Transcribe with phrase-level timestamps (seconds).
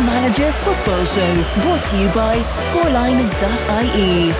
[0.00, 4.30] Manager Football Show, brought to you by scoreline.ie.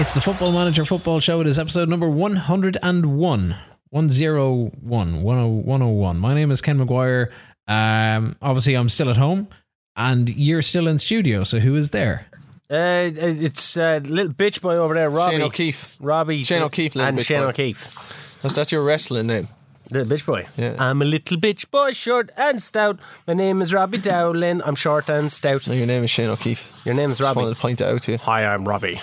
[0.00, 1.40] It's the Football Manager Football Show.
[1.40, 3.56] It is episode number 101.
[3.90, 5.22] 101.
[5.22, 6.16] 101.
[6.18, 7.30] My name is Ken McGuire.
[7.66, 9.48] Um, obviously, I'm still at home
[9.96, 11.44] and you're still in studio.
[11.44, 12.26] So who is there?
[12.68, 15.36] Uh, it's uh, little bitch boy over there, Robbie.
[15.36, 15.96] Shane O'Keefe.
[16.00, 16.44] Robbie.
[16.44, 17.48] Shane O'Keefe, and bitch Shane boy.
[17.48, 18.38] O'Keefe.
[18.42, 19.48] That's, that's your wrestling name.
[19.90, 20.46] Little bitch boy.
[20.56, 20.74] Yeah.
[20.78, 22.98] I'm a little bitch boy, short and stout.
[23.26, 24.60] My name is Robbie Dowling.
[24.62, 25.66] I'm short and stout.
[25.68, 26.82] No, your name is Shane O'Keefe.
[26.84, 27.42] Your name is Just Robbie.
[27.44, 28.18] wanted to point that out to you.
[28.18, 29.00] Hi, I'm Robbie.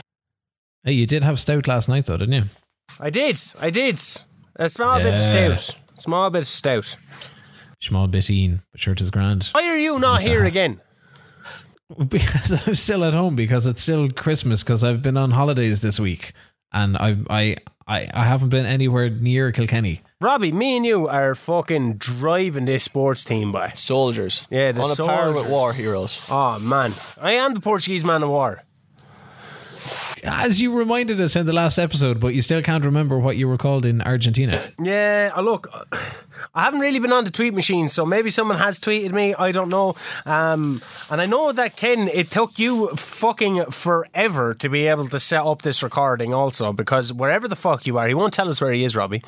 [0.83, 2.43] Hey, you did have stout last night, though, didn't you?
[2.99, 3.39] I did.
[3.61, 4.01] I did.
[4.57, 5.55] A small bit of Yeah.
[5.55, 5.77] stout.
[5.97, 6.95] Small bit of stout.
[7.81, 9.49] Small bit in, but shirt is grand.
[9.53, 10.79] Why are you not Just here again?
[12.07, 15.99] Because I'm still at home because it's still Christmas because I've been on holidays this
[15.99, 16.33] week
[16.71, 20.01] and I I I, I haven't been anywhere near Kilkenny.
[20.23, 23.73] Robbie, me and you are fucking driving this sports team by.
[23.75, 24.47] Soldiers.
[24.49, 26.25] Yeah, the On a par with war heroes.
[26.29, 26.93] Oh, man.
[27.19, 28.63] I am the Portuguese man of war.
[30.23, 33.49] As you reminded us in the last episode, but you still can't remember what you
[33.49, 34.63] were called in Argentina.
[34.79, 35.67] Yeah, uh, look,
[36.55, 39.35] I haven't really been on the tweet machine, so maybe someone has tweeted me.
[39.35, 39.95] I don't know.
[40.25, 45.19] Um, and I know that Ken, it took you fucking forever to be able to
[45.19, 48.61] set up this recording, also because wherever the fuck you are, he won't tell us
[48.61, 49.21] where he is, Robbie.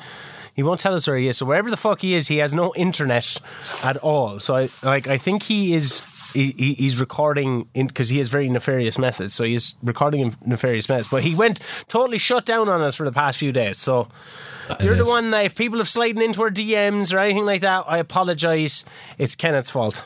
[0.56, 1.36] He won't tell us where he is.
[1.36, 3.38] So wherever the fuck he is, he has no internet
[3.84, 4.40] at all.
[4.40, 6.02] So I like, I think he is.
[6.32, 9.32] He, he- he's recording in because he has very nefarious methods.
[9.32, 11.08] So he's recording in nefarious methods.
[11.08, 13.78] But he went totally shut down on us for the past few days.
[13.78, 14.08] So
[14.80, 17.84] you're the one that if people have sliding into our DMs or anything like that,
[17.86, 18.84] I apologise.
[19.16, 20.04] It's Kenneth's fault.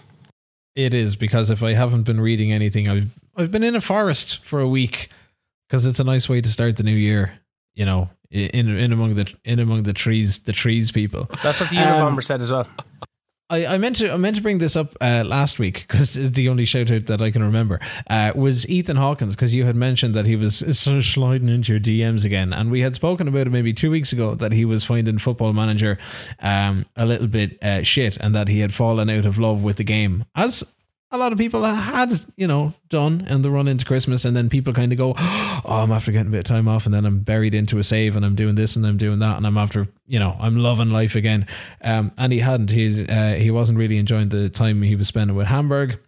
[0.77, 4.39] It is because if I haven't been reading anything, I've I've been in a forest
[4.45, 5.09] for a week
[5.69, 7.40] because it's a nice way to start the new year.
[7.75, 11.29] You know, in in among the in among the trees, the trees people.
[11.43, 12.67] That's what the Um, Unabomber said as well.
[13.51, 16.37] I, I meant to I meant to bring this up uh, last week because it's
[16.37, 19.75] the only shout out that I can remember uh, was Ethan Hawkins because you had
[19.75, 23.27] mentioned that he was sort of sliding into your DMs again and we had spoken
[23.27, 25.99] about it maybe two weeks ago that he was finding Football Manager
[26.39, 29.79] um, a little bit uh, shit and that he had fallen out of love with
[29.79, 30.63] the game as
[31.13, 34.49] a lot of people had you know done in the run into Christmas and then
[34.49, 37.05] people kind of go oh I'm after getting a bit of time off and then
[37.05, 39.59] I'm buried into a save and I'm doing this and I'm doing that and I'm
[39.59, 41.47] after you know I'm loving life again.
[41.83, 42.71] Um, and he hadn't.
[42.71, 45.99] He's uh, he wasn't really enjoying the time he was spending with Hamburg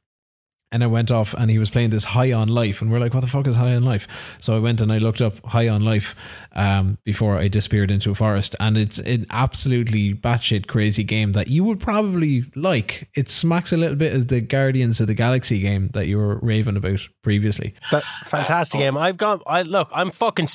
[0.73, 3.15] and I went off and he was playing this High on Life and we're like
[3.15, 4.09] what the fuck is High on Life
[4.41, 6.15] so I went and I looked up High on Life
[6.53, 11.49] um, before I disappeared into a forest and it's an absolutely batshit crazy game that
[11.49, 15.61] you would probably like it smacks a little bit of the Guardians of the Galaxy
[15.61, 18.97] game that you were raving about previously But fantastic game.
[18.97, 19.43] I've got.
[19.47, 19.89] I look.
[19.93, 20.49] I'm fucking.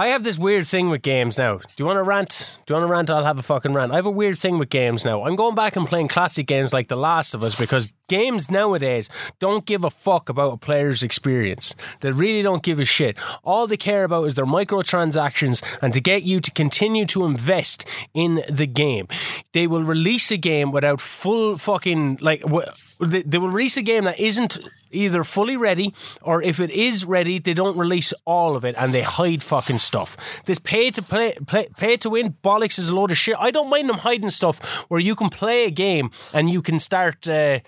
[0.00, 1.58] I have this weird thing with games now.
[1.58, 2.56] Do you want to rant?
[2.64, 3.10] Do you want to rant?
[3.10, 3.92] I'll have a fucking rant.
[3.92, 5.24] I have a weird thing with games now.
[5.24, 9.10] I'm going back and playing classic games like The Last of Us because games nowadays
[9.40, 11.74] don't give a fuck about a player's experience.
[12.00, 13.18] They really don't give a shit.
[13.44, 17.86] All they care about is their microtransactions and to get you to continue to invest
[18.14, 19.06] in the game.
[19.52, 22.42] They will release a game without full fucking like.
[22.50, 24.58] wh- They they will release a game that isn't
[24.90, 28.92] either fully ready or if it is ready, they don't release all of it and
[28.92, 30.42] they hide fucking stuff.
[30.46, 33.36] This pay to play, play pay to win bollocks is a load of shit.
[33.38, 36.78] I don't mind them hiding stuff where you can play a game and you can
[36.78, 37.60] start uh,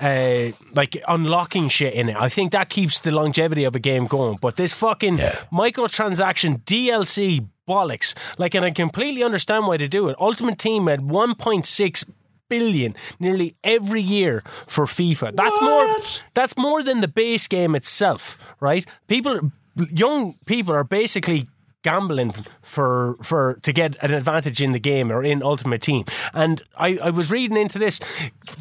[0.00, 2.16] uh, like unlocking shit in it.
[2.16, 4.38] I think that keeps the longevity of a game going.
[4.40, 5.18] But this fucking
[5.52, 10.16] microtransaction DLC bollocks, like, and I completely understand why they do it.
[10.18, 12.12] Ultimate Team had 1.6
[12.48, 15.36] billion nearly every year for FIFA.
[15.36, 15.86] That's more
[16.34, 18.86] that's more than the base game itself, right?
[19.06, 19.52] People
[19.92, 21.48] young people are basically
[21.82, 26.04] gambling for for to get an advantage in the game or in Ultimate Team.
[26.32, 28.00] And I, I was reading into this.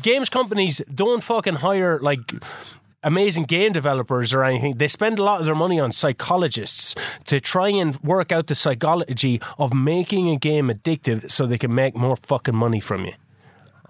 [0.02, 2.20] Games companies don't fucking hire like
[3.04, 4.78] amazing game developers or anything.
[4.78, 6.96] They spend a lot of their money on psychologists
[7.26, 11.74] to try and work out the psychology of making a game addictive so they can
[11.74, 13.14] make more fucking money from you.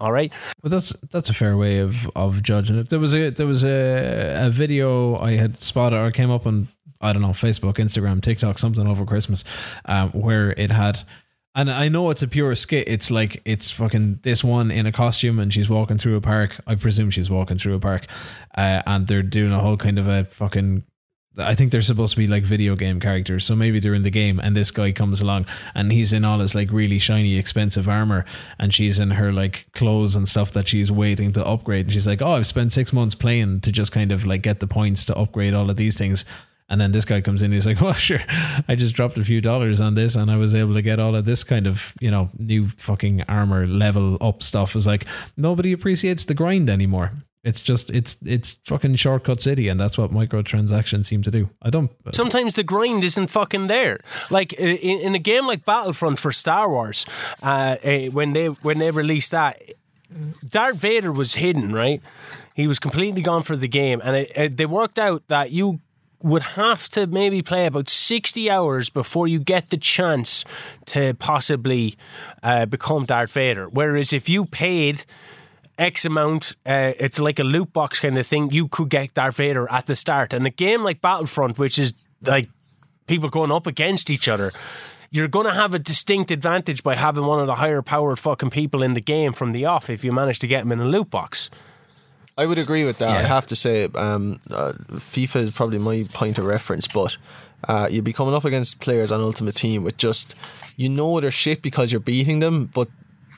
[0.00, 0.32] All right.
[0.62, 2.88] But that's that's a fair way of, of judging it.
[2.88, 6.68] There was a there was a, a video I had spotted or came up on
[7.00, 9.44] I don't know Facebook, Instagram, TikTok, something over Christmas,
[9.84, 11.00] um, where it had.
[11.54, 12.86] And I know it's a pure skit.
[12.86, 16.60] It's like it's fucking this one in a costume, and she's walking through a park.
[16.66, 18.06] I presume she's walking through a park,
[18.56, 20.84] uh, and they're doing a whole kind of a fucking
[21.38, 24.10] I think they're supposed to be like video game characters, so maybe they're in the
[24.10, 27.88] game, and this guy comes along, and he's in all his like really shiny, expensive
[27.88, 28.24] armor,
[28.58, 32.06] and she's in her like clothes and stuff that she's waiting to upgrade, and she's
[32.06, 35.04] like, "Oh, I've spent six months playing to just kind of like get the points
[35.06, 36.24] to upgrade all of these things."
[36.70, 38.20] And then this guy comes in, he's like, "Well, sure,
[38.68, 41.14] I just dropped a few dollars on this, and I was able to get all
[41.14, 45.06] of this kind of, you know, new fucking armor level up stuff." Is like
[45.36, 47.12] nobody appreciates the grind anymore.
[47.44, 51.50] It's just it's it's fucking shortcut city, and that's what microtransactions seem to do.
[51.62, 51.90] I don't.
[52.12, 54.00] sometimes the grind isn't fucking there.
[54.30, 57.06] Like in, in a game like Battlefront for Star Wars,
[57.42, 59.62] uh, eh, when they when they released that,
[60.48, 62.02] Darth Vader was hidden, right?
[62.54, 65.80] He was completely gone for the game, and it, it, they worked out that you
[66.22, 70.44] would have to maybe play about 60 hours before you get the chance
[70.86, 71.96] to possibly
[72.42, 73.68] uh, become Darth Vader.
[73.68, 75.04] Whereas if you paid
[75.78, 79.36] X amount, uh, it's like a loot box kind of thing, you could get Darth
[79.36, 80.32] Vader at the start.
[80.32, 82.48] And a game like Battlefront, which is like
[83.06, 84.52] people going up against each other,
[85.10, 88.50] you're going to have a distinct advantage by having one of the higher powered fucking
[88.50, 90.84] people in the game from the off if you manage to get them in a
[90.84, 91.48] loot box.
[92.36, 93.24] I would agree with that.
[93.24, 97.16] I have to say, um, uh, FIFA is probably my point of reference, but
[97.66, 100.36] uh, you'd be coming up against players on Ultimate Team with just,
[100.76, 102.88] you know, they're shit because you're beating them, but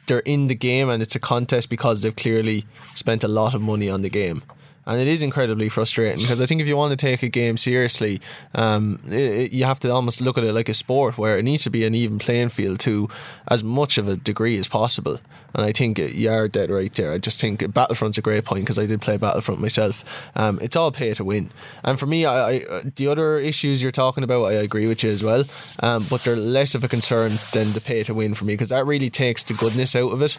[0.07, 2.65] they're in the game and it's a contest because they've clearly
[2.95, 4.43] spent a lot of money on the game.
[4.87, 7.57] And it is incredibly frustrating because I think if you want to take a game
[7.59, 8.21] seriously,
[8.55, 11.45] um, it, it- you have to almost look at it like a sport where it
[11.45, 13.09] needs to be an even playing field to
[13.49, 15.21] as much of a degree as possible.
[15.55, 17.13] And I think you are dead right there.
[17.13, 20.05] I just think Battlefront's a great point because I did play Battlefront myself.
[20.37, 21.51] Um, it's all pay to win.
[21.83, 22.61] And for me, I, I,
[22.95, 25.45] the other issues you're talking about, I agree with you as well.
[25.83, 28.69] Um, but they're less of a concern than the pay to win for me because
[28.69, 30.37] that really takes the goodness out of it.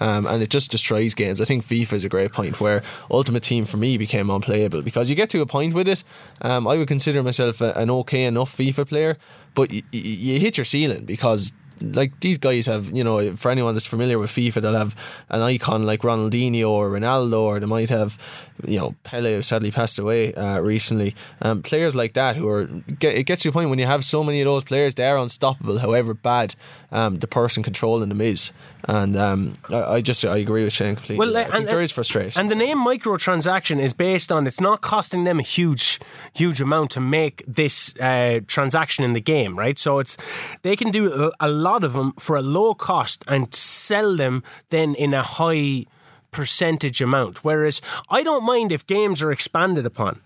[0.00, 1.40] Um, and it just destroys games.
[1.40, 5.10] I think FIFA is a great point where Ultimate Team for me became unplayable because
[5.10, 6.04] you get to a point with it.
[6.42, 9.16] Um, I would consider myself a, an okay enough FIFA player,
[9.54, 11.52] but you hit your ceiling because.
[11.82, 14.96] Like these guys have, you know, for anyone that's familiar with FIFA, they'll have
[15.30, 18.18] an icon like Ronaldinho or Ronaldo, or they might have,
[18.66, 21.14] you know, Pele, who sadly passed away uh, recently.
[21.42, 22.64] Um, players like that who are,
[22.98, 25.06] get, it gets to a point when you have so many of those players, they
[25.06, 26.54] are unstoppable, however bad
[26.90, 28.52] um, the person controlling them is.
[28.84, 31.18] And um, I, I just I agree with Shane completely.
[31.18, 32.40] Well, I uh, think and- there is frustration.
[32.40, 36.00] And the name microtransaction is based on it's not costing them a huge,
[36.32, 39.78] huge amount to make this uh, transaction in the game, right?
[39.78, 40.16] So it's
[40.62, 44.42] they can do a, a lot of them for a low cost and sell them
[44.70, 45.84] then in a high
[46.30, 47.44] percentage amount.
[47.44, 47.80] Whereas
[48.10, 50.20] I don't mind if games are expanded upon.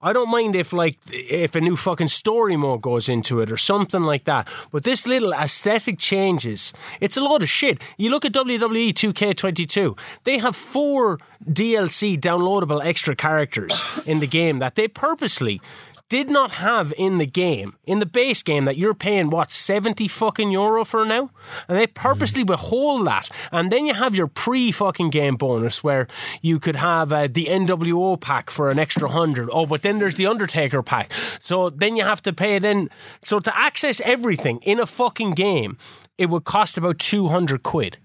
[0.00, 3.56] I don't mind if like if a new fucking story mode goes into it or
[3.56, 4.46] something like that.
[4.70, 7.82] But this little aesthetic changes, it's a lot of shit.
[7.96, 14.60] You look at WWE 2K22, they have four DLC downloadable extra characters in the game
[14.60, 15.60] that they purposely
[16.08, 20.08] did not have in the game, in the base game that you're paying what, 70
[20.08, 21.30] fucking euro for now?
[21.68, 23.28] And they purposely withhold that.
[23.52, 26.06] And then you have your pre fucking game bonus where
[26.40, 29.48] you could have uh, the NWO pack for an extra hundred.
[29.52, 31.12] Oh, but then there's the Undertaker pack.
[31.40, 32.88] So then you have to pay then.
[33.24, 35.76] So to access everything in a fucking game,
[36.16, 37.98] it would cost about 200 quid.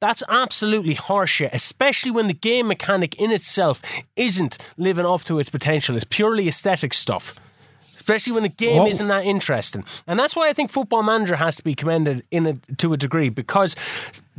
[0.00, 3.82] That's absolutely horseshit, especially when the game mechanic in itself
[4.14, 5.96] isn't living up to its potential.
[5.96, 7.34] It's purely aesthetic stuff.
[8.08, 9.84] Especially when the game isn't that interesting.
[10.06, 12.96] And that's why I think Football Manager has to be commended in a, to a
[12.96, 13.76] degree because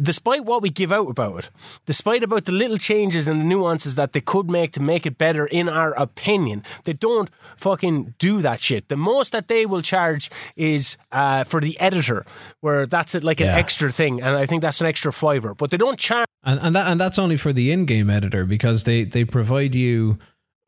[0.01, 1.51] despite what we give out about it,
[1.85, 5.19] despite about the little changes and the nuances that they could make to make it
[5.19, 8.87] better in our opinion, they don't fucking do that shit.
[8.87, 12.25] The most that they will charge is uh, for the editor,
[12.61, 13.57] where that's it like an Yeah.
[13.57, 15.53] extra thing, and I think that's an extra fiver.
[15.53, 18.83] But they don't charge and and that and that's only for the in-game editor because
[18.83, 20.17] they they provide you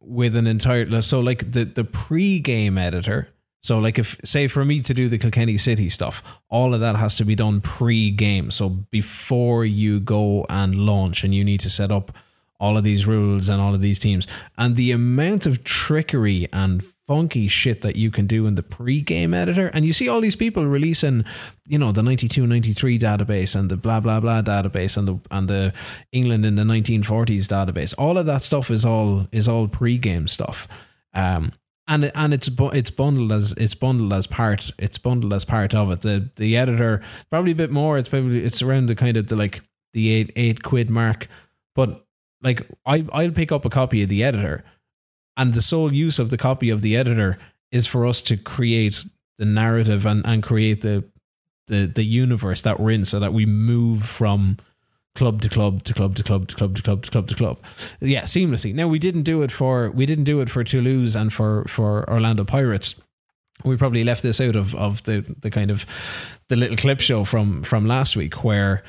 [0.01, 3.29] with an entire so like the the pre-game editor
[3.61, 6.95] so like if say for me to do the Kilkenny City stuff all of that
[6.95, 8.51] has to be done pre-game.
[8.51, 12.11] So before you go and launch and you need to set up
[12.61, 14.27] all of these rules and all of these teams.
[14.57, 19.33] And the amount of trickery and funky shit that you can do in the pre-game
[19.33, 19.67] editor.
[19.73, 21.25] And you see all these people releasing
[21.67, 25.49] you know the 92 93 database and the blah blah blah database and the and
[25.49, 25.73] the
[26.13, 27.93] England in the 1940s database.
[27.97, 30.69] All of that stuff is all is all pre-game stuff.
[31.13, 31.51] Um
[31.85, 35.91] and and it's it's bundled as it's bundled as part it's bundled as part of
[35.91, 35.99] it.
[35.99, 37.97] The the editor probably a bit more.
[37.97, 39.59] It's probably it's around the kind of the like
[39.91, 41.27] the 8 8 quid mark.
[41.75, 42.05] But
[42.41, 44.63] like I I'll pick up a copy of the editor
[45.41, 47.39] and the sole use of the copy of the editor
[47.71, 49.03] is for us to create
[49.39, 51.03] the narrative and, and create the,
[51.65, 54.57] the the universe that we're in so that we move from
[55.15, 57.57] club to club to club to club to club to club to club to club.
[57.99, 58.71] Yeah seamlessly.
[58.75, 62.07] Now we didn't do it for we didn't do it for Toulouse and for for
[62.07, 63.01] Orlando Pirates.
[63.65, 65.87] We probably left this out of of the the kind of
[66.49, 68.83] the little clip show from from last week where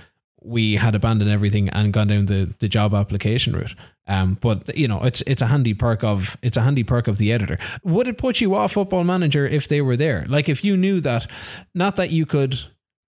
[0.44, 3.74] we had abandoned everything and gone down the, the job application route.
[4.08, 7.18] Um, but you know, it's it's a handy perk of it's a handy perk of
[7.18, 7.58] the editor.
[7.84, 10.26] Would it put you off Football Manager if they were there?
[10.28, 11.28] Like if you knew that,
[11.74, 12.58] not that you could,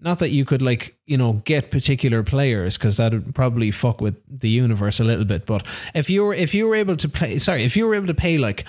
[0.01, 4.01] not that you could like you know get particular players because that would probably fuck
[4.01, 5.47] with the universe a little bit.
[5.47, 8.07] But if you were if you were able to play, sorry, if you were able
[8.07, 8.65] to pay like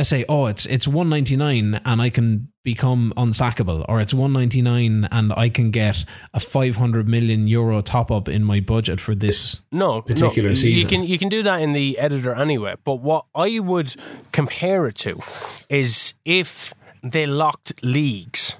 [0.00, 4.14] let's say, oh, it's it's one ninety nine and I can become unsackable, or it's
[4.14, 8.42] one ninety nine and I can get a five hundred million euro top up in
[8.42, 10.78] my budget for this no particular no, season.
[10.78, 12.76] You can you can do that in the editor anyway.
[12.82, 13.94] But what I would
[14.32, 15.20] compare it to
[15.68, 18.56] is if they locked leagues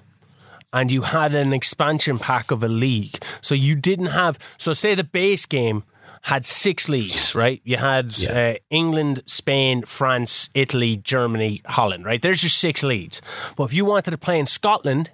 [0.75, 3.17] and you had an expansion pack of a league.
[3.41, 5.85] So you didn't have so say the base game
[6.23, 7.61] had six leagues, right?
[7.65, 8.33] You had Yeah.
[8.33, 12.21] uh, England, Spain, France, Italy, Germany, Holland, right?
[12.21, 13.23] There's your six leagues.
[13.57, 15.11] But if you wanted to play in Scotland,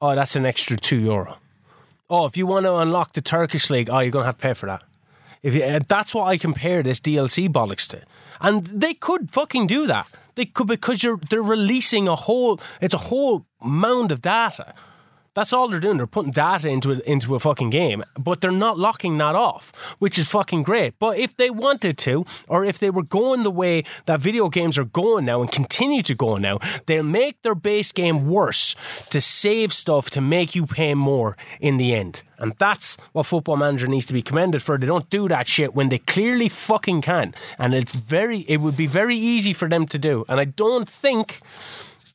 [0.00, 1.38] oh, that's an extra two euro.
[2.10, 4.42] Oh, if you want to unlock the Turkish league, oh, you're going to have to
[4.42, 4.82] pay for that.
[5.42, 8.02] If you, uh, that's what I compare this DLC bollocks to,
[8.40, 10.06] and they could fucking do that.
[10.36, 14.74] They could because you're they're releasing a whole it's a whole mound of data.
[15.34, 15.96] That's all they're doing.
[15.96, 19.96] They're putting data into a, into a fucking game, but they're not locking that off,
[19.98, 20.98] which is fucking great.
[20.98, 24.78] But if they wanted to, or if they were going the way that video games
[24.78, 28.76] are going now and continue to go now, they'll make their base game worse
[29.10, 32.22] to save stuff to make you pay more in the end.
[32.38, 34.76] And that's what Football Manager needs to be commended for.
[34.76, 37.34] They don't do that shit when they clearly fucking can.
[37.58, 40.24] And it's very, it would be very easy for them to do.
[40.28, 41.40] And I don't think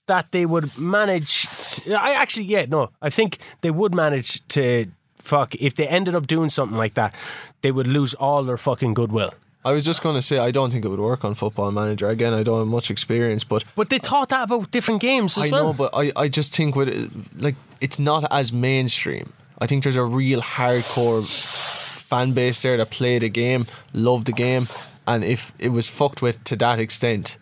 [0.09, 1.47] that they would manage.
[1.87, 4.85] I actually, yeah, no, I think they would manage to
[5.17, 7.13] fuck if they ended up doing something like that.
[7.61, 9.31] They would lose all their fucking goodwill.
[9.65, 12.07] I was just going to say I don't think it would work on Football Manager.
[12.07, 15.45] Again, I don't have much experience, but But they thought that about different games as
[15.45, 15.63] I well.
[15.65, 16.89] know, but I, I just think with
[17.37, 19.33] like it's not as mainstream.
[19.61, 21.25] I think there's a real hardcore
[22.09, 24.67] fan base there that play the game, love the game,
[25.05, 27.37] and if it was fucked with to that extent,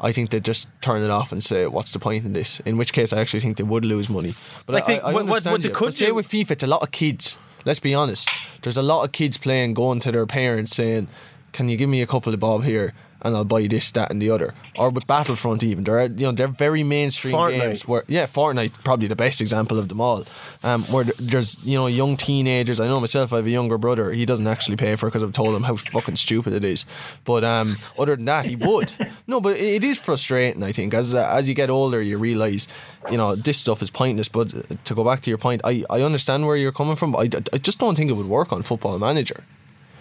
[0.00, 2.76] I think they'd just turn it off and say, "What's the point in this?" In
[2.76, 4.34] which case, I actually think they would lose money.
[4.66, 5.74] But Like I, they- I, I what- what- understand what they you.
[5.74, 7.38] could say with FIFA, it's a lot of kids.
[7.64, 8.28] Let's be honest.
[8.62, 11.08] There's a lot of kids playing, going to their parents saying,
[11.52, 14.22] "Can you give me a couple of bob here?" And I'll buy this, that, and
[14.22, 14.54] the other.
[14.78, 17.60] Or with Battlefront, even they're you know they're very mainstream Fortnite.
[17.60, 17.88] games.
[17.88, 20.24] Where yeah, Fortnite probably the best example of them all.
[20.62, 22.78] Um, where there's you know young teenagers.
[22.78, 23.32] I know myself.
[23.32, 24.12] I have a younger brother.
[24.12, 26.84] He doesn't actually pay for it because I've told him how fucking stupid it is.
[27.24, 28.92] But um, other than that, he would.
[29.26, 30.62] no, but it is frustrating.
[30.62, 32.68] I think as uh, as you get older, you realize
[33.10, 34.28] you know this stuff is pointless.
[34.28, 37.12] But uh, to go back to your point, I I understand where you're coming from.
[37.12, 39.42] But I, I just don't think it would work on Football Manager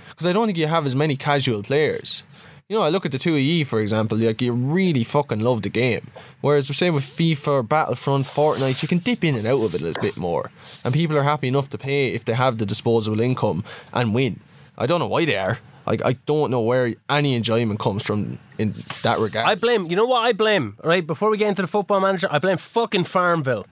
[0.10, 2.24] because I don't think you have as many casual players.
[2.70, 5.40] You know, I look at the two of ye, for example, like you really fucking
[5.40, 6.02] love the game.
[6.42, 9.80] Whereas, the same with FIFA, Battlefront, Fortnite, you can dip in and out of it
[9.80, 10.52] a little bit more.
[10.84, 14.42] And people are happy enough to pay if they have the disposable income and win.
[14.78, 15.60] I don't know why they are.
[15.86, 19.48] Like, I don't know where any enjoyment comes from in that regard.
[19.48, 19.90] I blame.
[19.90, 20.76] You know what I blame?
[20.84, 23.66] Right before we get into the football manager, I blame fucking Farmville.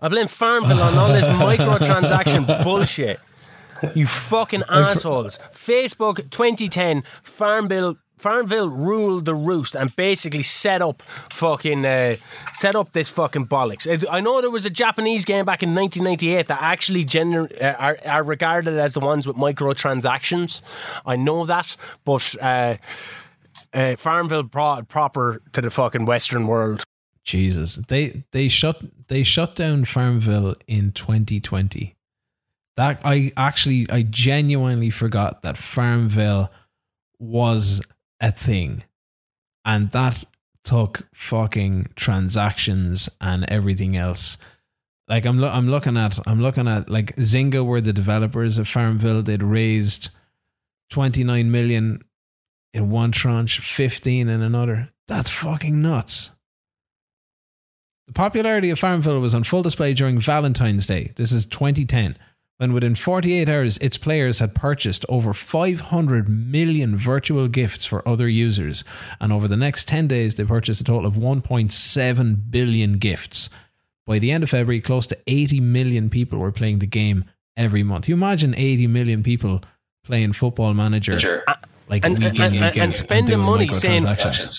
[0.00, 3.18] I blame Farmville on all this microtransaction bullshit.
[3.94, 5.38] You fucking assholes.
[5.52, 12.16] Facebook 2010 Farmville Farmville ruled the roost and basically set up fucking uh,
[12.52, 13.86] set up this fucking bollocks.
[13.86, 17.76] I I know there was a Japanese game back in 1998 that actually gener- uh,
[17.78, 20.62] are, are regarded as the ones with microtransactions.
[21.06, 22.76] I know that, but uh,
[23.72, 26.82] uh, Farmville brought proper to the fucking Western world.
[27.24, 31.94] Jesus, they they shut they shut down Farmville in 2020.
[32.78, 36.48] That I actually I genuinely forgot that Farmville
[37.18, 37.82] was
[38.20, 38.84] a thing,
[39.64, 40.22] and that
[40.62, 44.38] took fucking transactions and everything else.
[45.08, 48.68] Like I'm lo- I'm looking at I'm looking at like Zynga were the developers of
[48.68, 49.22] Farmville.
[49.22, 50.10] They'd raised
[50.90, 52.00] 29 million
[52.72, 54.90] in one tranche, 15 in another.
[55.08, 56.30] That's fucking nuts.
[58.06, 61.12] The popularity of Farmville was on full display during Valentine's Day.
[61.16, 62.16] This is 2010,
[62.58, 68.28] when within 48 hours, its players had purchased over 500 million virtual gifts for other
[68.28, 68.84] users.
[69.20, 73.48] And over the next 10 days, they purchased a total of 1.7 billion gifts.
[74.06, 77.24] By the end of February, close to 80 million people were playing the game
[77.56, 78.08] every month.
[78.08, 79.62] You imagine 80 million people
[80.04, 81.44] playing Football Manager.
[81.88, 84.04] Like and, week and, in, and, week and, in, spending doing money saying,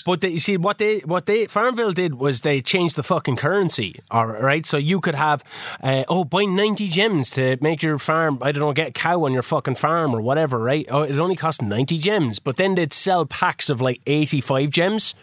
[0.04, 3.36] but they, you see what they what they Farmville did was they changed the fucking
[3.36, 3.94] currency.
[4.10, 5.44] All right, so you could have
[5.82, 8.38] uh, oh buy ninety gems to make your farm.
[8.42, 10.58] I don't know, get a cow on your fucking farm or whatever.
[10.58, 10.86] Right?
[10.90, 14.70] Oh, it only cost ninety gems, but then they'd sell packs of like eighty five
[14.70, 15.14] gems.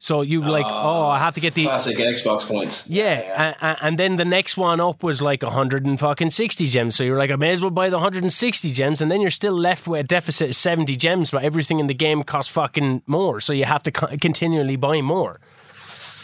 [0.00, 2.86] So you like, oh, I ah, have to get the Classic Xbox points.
[2.88, 6.94] yeah, a- a- And, then the next one up was like 160 gems.
[6.94, 9.54] So you're like, I may as well buy the 160 gems, and then you're still
[9.54, 13.40] left with a deficit of 70 gems, but everything in the game costs fucking more.
[13.40, 15.40] So you have to continually buy more.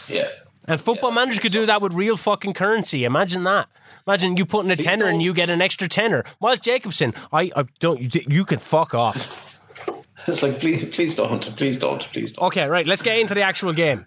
[0.07, 0.29] Yeah.
[0.67, 3.03] And Football Yeah, Manager could do that with real fucking currency.
[3.03, 3.67] Imagine that.
[4.07, 6.23] Imagine you putting a tenner and you get an extra tenner.
[6.39, 7.99] Miles Jacobson, I, I don't.
[8.13, 9.44] You, you can fuck off.
[10.27, 12.47] It's like, please, please don't, please don't, please don't.
[12.47, 12.87] Okay, right.
[12.87, 14.05] Let's get into the actual game.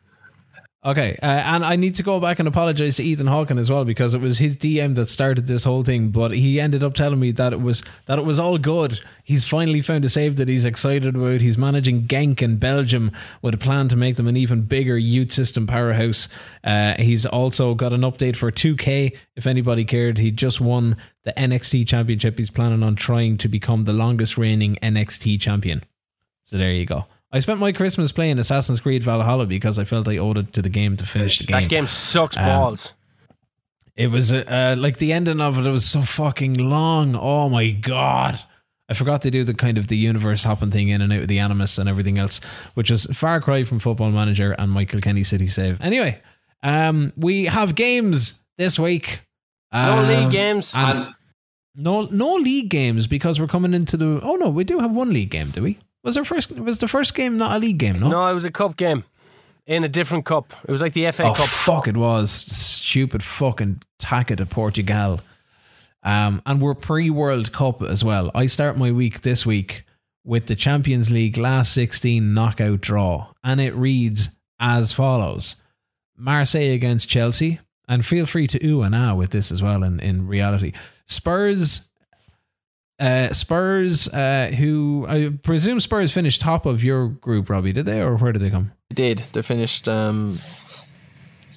[0.84, 3.84] Okay, uh, and I need to go back and apologize to Ethan Hawken as well
[3.84, 6.10] because it was his DM that started this whole thing.
[6.10, 9.00] But he ended up telling me that it was that it was all good.
[9.24, 11.40] He's finally found a save that he's excited about.
[11.40, 13.10] He's managing Genk in Belgium
[13.42, 16.28] with a plan to make them an even bigger youth system powerhouse.
[16.62, 19.16] Uh, he's also got an update for 2K.
[19.34, 22.38] If anybody cared, he just won the NXT championship.
[22.38, 25.82] He's planning on trying to become the longest reigning NXT champion.
[26.48, 27.04] So there you go.
[27.30, 30.62] I spent my Christmas playing Assassin's Creed Valhalla because I felt I owed it to
[30.62, 31.60] the game to finish the game.
[31.60, 32.94] That game sucks Um, balls.
[33.96, 35.66] It was uh, uh, like the ending of it.
[35.66, 37.14] It was so fucking long.
[37.14, 38.40] Oh my god!
[38.88, 41.28] I forgot to do the kind of the universe hopping thing in and out of
[41.28, 42.40] the Animus and everything else,
[42.74, 45.82] which is far cry from Football Manager and my Kilkenny City Save.
[45.82, 46.22] Anyway,
[46.62, 49.20] um, we have games this week.
[49.70, 50.72] No Um, league games.
[50.74, 51.14] and And
[51.74, 54.20] no no league games because we're coming into the.
[54.22, 55.50] Oh no, we do have one league game.
[55.50, 55.78] Do we?
[56.04, 56.50] Was our first?
[56.52, 57.98] Was the first game not a league game?
[58.00, 58.08] No.
[58.08, 59.04] no, it was a cup game
[59.66, 60.52] in a different cup.
[60.66, 61.48] It was like the FA Oh Cup.
[61.48, 61.88] fuck!
[61.88, 65.20] It was stupid fucking Taca de Portugal,
[66.02, 68.30] um, and we're pre World Cup as well.
[68.34, 69.84] I start my week this week
[70.24, 74.28] with the Champions League last sixteen knockout draw, and it reads
[74.60, 75.56] as follows:
[76.16, 79.82] Marseille against Chelsea, and feel free to ooh and ah with this as well.
[79.82, 80.72] In in reality,
[81.06, 81.84] Spurs.
[82.98, 88.00] Uh, Spurs, uh, who I presume Spurs finished top of your group, Robbie, did they,
[88.00, 88.72] or where did they come?
[88.88, 89.18] They did.
[89.32, 89.88] They finished.
[89.88, 90.38] Um,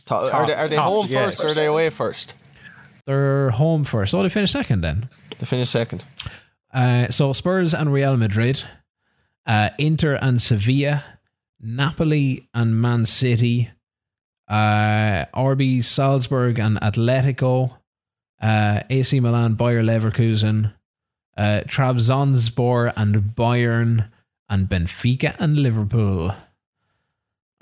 [0.06, 1.26] top, Top- are they, are they top, home yeah.
[1.26, 2.36] first or are they away first?
[3.06, 4.14] They're home first.
[4.14, 5.10] Oh, they finished second then.
[5.40, 6.04] They finished second.
[6.72, 8.64] Uh, so Spurs and Real Madrid,
[9.48, 11.04] uh, Inter and Sevilla,
[11.60, 13.72] Napoli and Man City,
[14.48, 17.78] uh, RB Salzburg and Atletico,
[18.42, 20.74] uh, AC Milan, Bayer Leverkusen,
[21.38, 24.10] uh, Trabzonspor and Bayern,
[24.50, 26.36] and Benfica and Liverpool.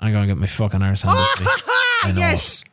[0.00, 1.50] I'm gonna get my fucking arse handed to me.
[2.02, 2.20] I know.
[2.20, 2.64] yes.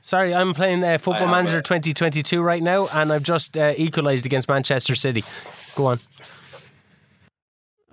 [0.00, 1.64] Sorry, I'm playing uh, Football Manager it.
[1.64, 5.22] 2022 right now, and I've just uh, equalised against Manchester City.
[5.74, 6.00] Go on.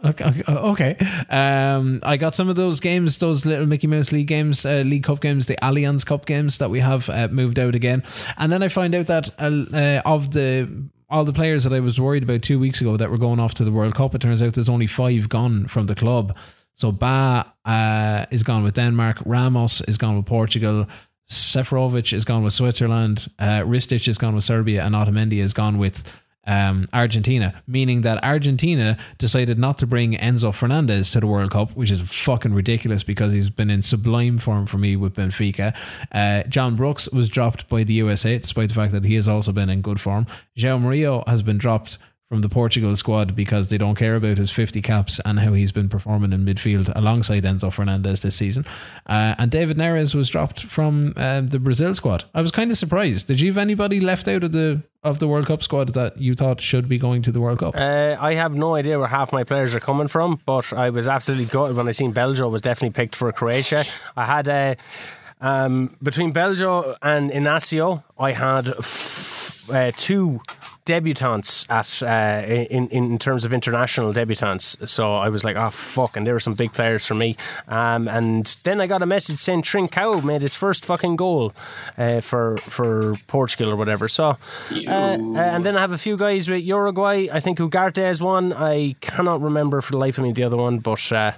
[0.03, 0.97] Okay, okay, okay.
[1.29, 5.03] Um, I got some of those games, those little Mickey Mouse League games, uh, League
[5.03, 8.03] Cup games, the Allianz Cup games that we have uh, moved out again,
[8.37, 10.69] and then I find out that uh, uh, of the
[11.09, 13.53] all the players that I was worried about two weeks ago that were going off
[13.55, 16.35] to the World Cup, it turns out there's only five gone from the club.
[16.73, 20.87] So Ba uh, is gone with Denmark, Ramos is gone with Portugal.
[21.29, 25.79] Seferovic is gone with Switzerland, uh, Ristic is gone with Serbia, and Otamendi is gone
[25.79, 26.03] with
[26.45, 31.71] um, Argentina, meaning that Argentina decided not to bring Enzo Fernandez to the World Cup,
[31.71, 35.75] which is fucking ridiculous because he's been in sublime form for me with Benfica.
[36.11, 39.51] Uh, John Brooks was dropped by the USA, despite the fact that he has also
[39.51, 40.27] been in good form.
[40.57, 41.97] João Murillo has been dropped
[42.29, 45.71] from the Portugal squad because they don't care about his 50 caps and how he's
[45.71, 48.65] been performing in midfield alongside Enzo Fernandez this season.
[49.05, 52.23] Uh, and David Neres was dropped from uh, the Brazil squad.
[52.33, 53.27] I was kind of surprised.
[53.27, 56.33] Did you have anybody left out of the of the World Cup squad that you
[56.33, 57.75] thought should be going to the World Cup?
[57.75, 61.07] Uh, I have no idea where half my players are coming from, but I was
[61.07, 63.85] absolutely gutted when I seen Belgio was definitely picked for Croatia.
[64.17, 64.75] I had uh,
[65.39, 70.41] um, between Belgio and Inacio, I had f- uh, two
[70.85, 74.87] debutants at uh, in in terms of international debutants.
[74.87, 77.35] So I was like, oh fuck, and there were some big players for me.
[77.67, 81.53] Um, and then I got a message saying Trincao made his first fucking goal
[81.97, 84.07] uh, for for Portugal or whatever.
[84.07, 84.37] So
[84.71, 87.27] uh, uh, and then I have a few guys with Uruguay.
[87.31, 88.53] I think Ugarte is one.
[88.53, 91.11] I cannot remember for the life of me the other one, but.
[91.11, 91.33] Uh,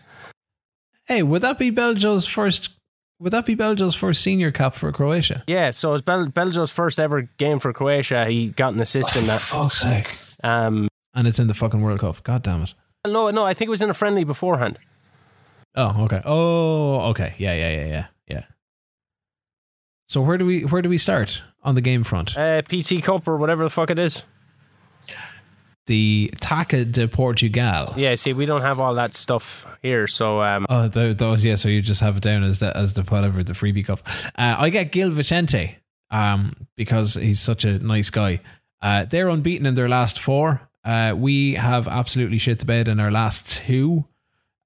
[1.06, 2.77] hey, would that be Belgio's first?
[3.20, 5.44] Would that be Belgio's first senior cap for Croatia?
[5.48, 8.26] Yeah, so it's Bel- Belgio's first ever game for Croatia.
[8.26, 9.42] He got an assist in that.
[9.42, 10.16] Fuck's sake!
[10.44, 12.22] Um, And it's in the fucking World Cup.
[12.24, 12.74] God damn it!
[13.08, 14.78] no, no, I think it was in a friendly beforehand.
[15.76, 16.22] Oh, okay.
[16.26, 17.34] Oh, okay.
[17.38, 18.44] Yeah, yeah, yeah, yeah, yeah.
[20.10, 22.38] So where do we where do we start on the game front?
[22.38, 24.24] Uh, PT Cup or whatever the fuck it is.
[25.88, 27.94] The Taca de Portugal.
[27.98, 31.56] Yeah, see, we don't have all that stuff here, so um, Oh, th- those yeah.
[31.56, 34.02] So you just have it down as the as the whatever the freebie cup.
[34.38, 35.78] Uh, I get Gil Vicente,
[36.12, 38.42] um, because he's such a nice guy.
[38.82, 40.62] Uh, they're unbeaten in their last four.
[40.84, 44.06] Uh, we have absolutely shit the bed in our last two.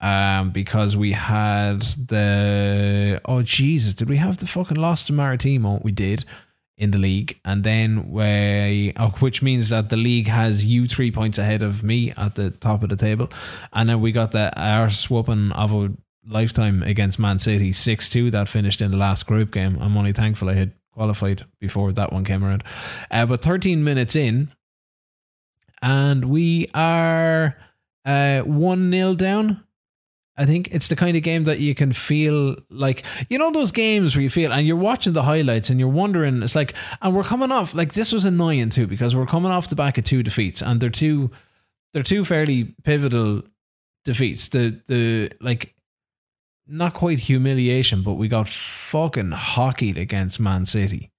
[0.01, 5.79] um, because we had the oh Jesus, did we have the fucking lost to Maritimo?
[5.83, 6.25] We did
[6.81, 11.11] in the league, and then we, oh, which means that the league has you three
[11.11, 13.29] points ahead of me at the top of the table,
[13.71, 15.93] and then we got the arse whooping of a
[16.25, 19.77] lifetime against Man City six two that finished in the last group game.
[19.79, 22.63] I'm only thankful I had qualified before that one came around,
[23.11, 24.51] uh, but 13 minutes in,
[25.83, 27.57] and we are
[28.05, 29.63] uh, one 0 down
[30.37, 33.71] I think it's the kind of game that you can feel like you know those
[33.71, 37.13] games where you feel and you're watching the highlights and you're wondering it's like and
[37.13, 40.05] we're coming off like this was annoying too because we're coming off the back of
[40.05, 41.29] two defeats and they're two
[41.93, 43.43] they're two fairly pivotal
[44.05, 44.47] defeats.
[44.47, 45.75] The the like
[46.65, 51.11] not quite humiliation but we got fucking hockeyed against Man City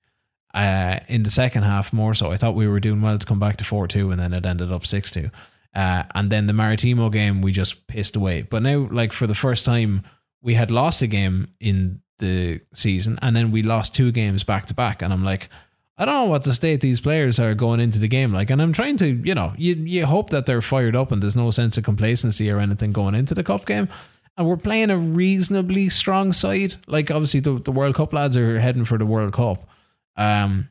[0.54, 2.32] uh in the second half more so.
[2.32, 4.72] I thought we were doing well to come back to 4-2 and then it ended
[4.72, 5.30] up 6-2
[5.74, 8.42] uh, and then the Maritimo game, we just pissed away.
[8.42, 10.02] But now, like for the first time,
[10.42, 14.66] we had lost a game in the season, and then we lost two games back
[14.66, 15.02] to back.
[15.02, 15.48] And I'm like,
[15.96, 18.50] I don't know what the state these players are going into the game like.
[18.50, 21.36] And I'm trying to, you know, you you hope that they're fired up and there's
[21.36, 23.88] no sense of complacency or anything going into the cup game.
[24.36, 26.76] And we're playing a reasonably strong side.
[26.86, 29.68] Like obviously the, the World Cup lads are heading for the World Cup.
[30.16, 30.70] Um,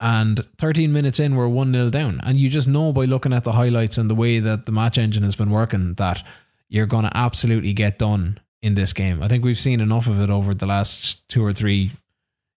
[0.00, 2.20] and 13 minutes in, we're 1 0 down.
[2.24, 4.98] And you just know by looking at the highlights and the way that the match
[4.98, 6.22] engine has been working that
[6.68, 9.22] you're going to absolutely get done in this game.
[9.22, 11.92] I think we've seen enough of it over the last two or three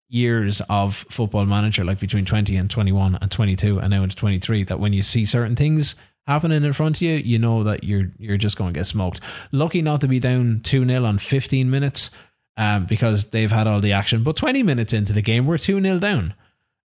[0.09, 4.63] years of football manager, like between 20 and 21 and 22 and now into 23,
[4.63, 8.11] that when you see certain things happening in front of you, you know that you're
[8.17, 9.21] you're just going to get smoked.
[9.51, 12.11] Lucky not to be down 2 0 on 15 minutes
[12.57, 14.23] um, because they've had all the action.
[14.23, 16.33] But 20 minutes into the game, we're 2 0 down.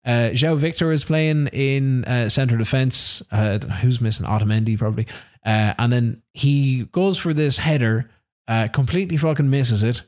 [0.05, 3.23] Uh, Victor is playing in uh, centre defence.
[3.31, 4.25] Uh, who's missing?
[4.25, 5.07] Otamendi probably.
[5.45, 8.09] Uh, and then he goes for this header,
[8.47, 10.03] uh, completely fucking misses it.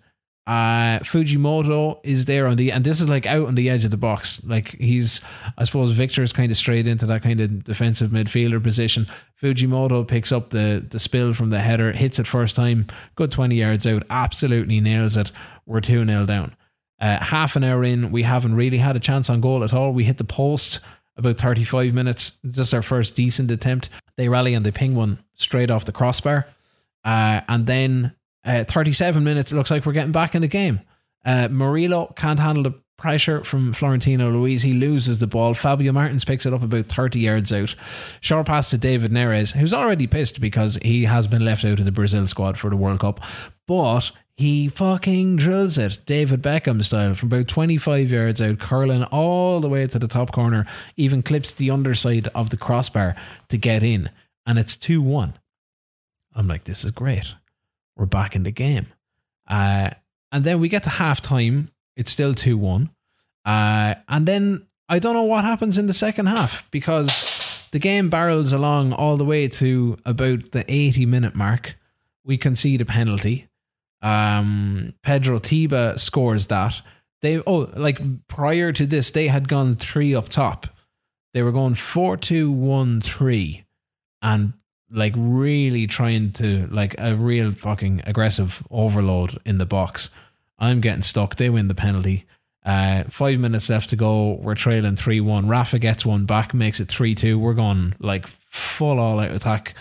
[0.47, 3.89] Uh, Fujimoto is there on the, and this is like out on the edge of
[3.89, 4.43] the box.
[4.45, 5.19] Like he's,
[5.58, 9.08] I suppose Victor is kind of straight into that kind of defensive midfielder position.
[9.41, 13.55] Fujimoto picks up the the spill from the header, hits it first time, good 20
[13.55, 15.31] yards out, absolutely nails it.
[15.65, 16.55] We're 2 0 down.
[16.99, 19.91] Uh, half an hour in, we haven't really had a chance on goal at all.
[19.91, 20.79] We hit the post
[21.17, 23.89] about 35 minutes, just our first decent attempt.
[24.17, 26.47] They rally and they ping one straight off the crossbar.
[27.03, 30.81] Uh, and then uh, 37 minutes, it looks like we're getting back in the game.
[31.23, 34.62] Uh, Murillo can't handle the pressure from Florentino Luis.
[34.62, 35.53] He loses the ball.
[35.53, 37.75] Fabio Martins picks it up about 30 yards out.
[38.21, 41.86] Short pass to David Neres, who's already pissed because he has been left out of
[41.86, 43.19] the Brazil squad for the World Cup.
[43.67, 49.62] But he fucking drills it, David Beckham style, from about 25 yards out, curling all
[49.62, 50.65] the way to the top corner,
[50.98, 53.15] even clips the underside of the crossbar
[53.48, 54.10] to get in.
[54.45, 55.36] And it's 2 1.
[56.36, 57.34] I'm like, this is great.
[57.95, 58.88] We're back in the game.
[59.48, 59.91] Uh,
[60.34, 61.69] and then we get to half time.
[61.95, 62.89] It's still 2 1.
[63.45, 68.10] Uh, and then I don't know what happens in the second half because the game
[68.10, 71.78] barrels along all the way to about the 80 minute mark.
[72.26, 73.48] We concede a penalty
[74.06, 76.82] um, Pedro Tiba scores that.
[77.24, 80.68] They oh like prior to this they had gone three up top.
[81.34, 83.65] They were going four two one three,
[84.22, 84.54] and
[84.91, 90.12] like really trying to like a real fucking aggressive overload in the box.
[90.60, 91.36] I'm getting stuck.
[91.36, 92.26] They win the penalty.
[92.63, 94.34] Uh, five minutes left to go.
[94.34, 95.48] We're trailing 3 1.
[95.48, 97.39] Rafa gets one back, makes it 3 2.
[97.39, 99.74] We're going like full all out attack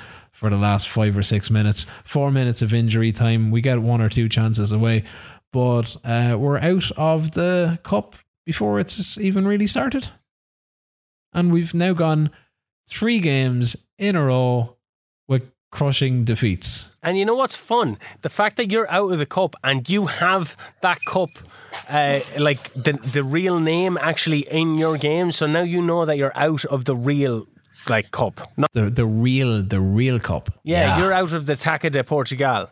[0.44, 1.86] for the last five or six minutes.
[2.04, 3.50] Four minutes of injury time.
[3.50, 5.04] We get one or two chances away,
[5.54, 10.08] but uh, we're out of the cup before it's even really started.
[11.32, 12.28] And we've now gone
[12.86, 14.76] three games in a row
[15.26, 16.90] with crushing defeats.
[17.02, 17.96] And you know what's fun?
[18.20, 21.30] The fact that you're out of the cup and you have that cup,
[21.88, 25.32] uh, like the the real name actually in your game.
[25.32, 27.46] So now you know that you're out of the real
[27.88, 28.40] like cup.
[28.56, 30.50] Not the the real the real cup.
[30.62, 30.98] Yeah, yeah.
[30.98, 32.70] you're out of the Taça de Portugal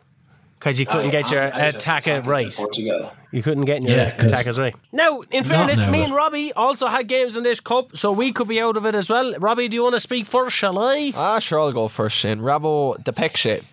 [0.59, 2.53] because you couldn't I, get your Taça right.
[2.53, 3.11] Portugal.
[3.31, 4.75] You couldn't get your yeah, attackers right.
[4.91, 8.47] Now, in fairness, me and Robbie also had games in this cup, so we could
[8.47, 9.33] be out of it as well.
[9.39, 10.55] Robbie, do you want to speak first?
[10.55, 11.11] Shall I?
[11.15, 12.15] Ah, sure, I'll go first.
[12.15, 13.63] Shane Rabo the Pekshe.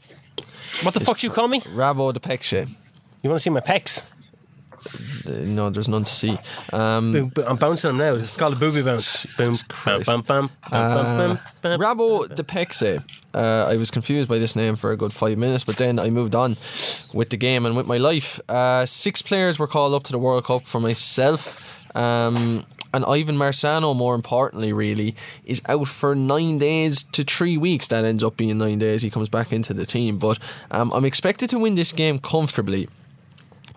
[0.83, 1.61] What the it's fuck do you call me?
[1.61, 2.69] Rabo the Pekshe.
[3.23, 4.03] You want to see my pecs?
[5.27, 6.39] No, there's none to see.
[6.73, 8.15] Um, boom, boom, I'm bouncing them now.
[8.15, 9.27] It's called a booby bounce.
[9.37, 11.37] Boom, bam, bam, bam, uh,
[11.79, 13.05] Rabo de Peixe.
[13.33, 16.11] Uh, I was confused by this name for a good five minutes, but then I
[16.11, 16.57] moved on
[17.15, 18.41] with the game and with my life.
[18.49, 21.67] Uh, six players were called up to the World Cup for myself.
[21.97, 25.15] Um, and Ivan Marcano, more importantly, really,
[25.45, 27.87] is out for nine days to three weeks.
[27.89, 29.03] That ends up being nine days.
[29.03, 30.19] He comes back into the team.
[30.19, 30.39] But
[30.73, 32.89] um, I'm expected to win this game comfortably.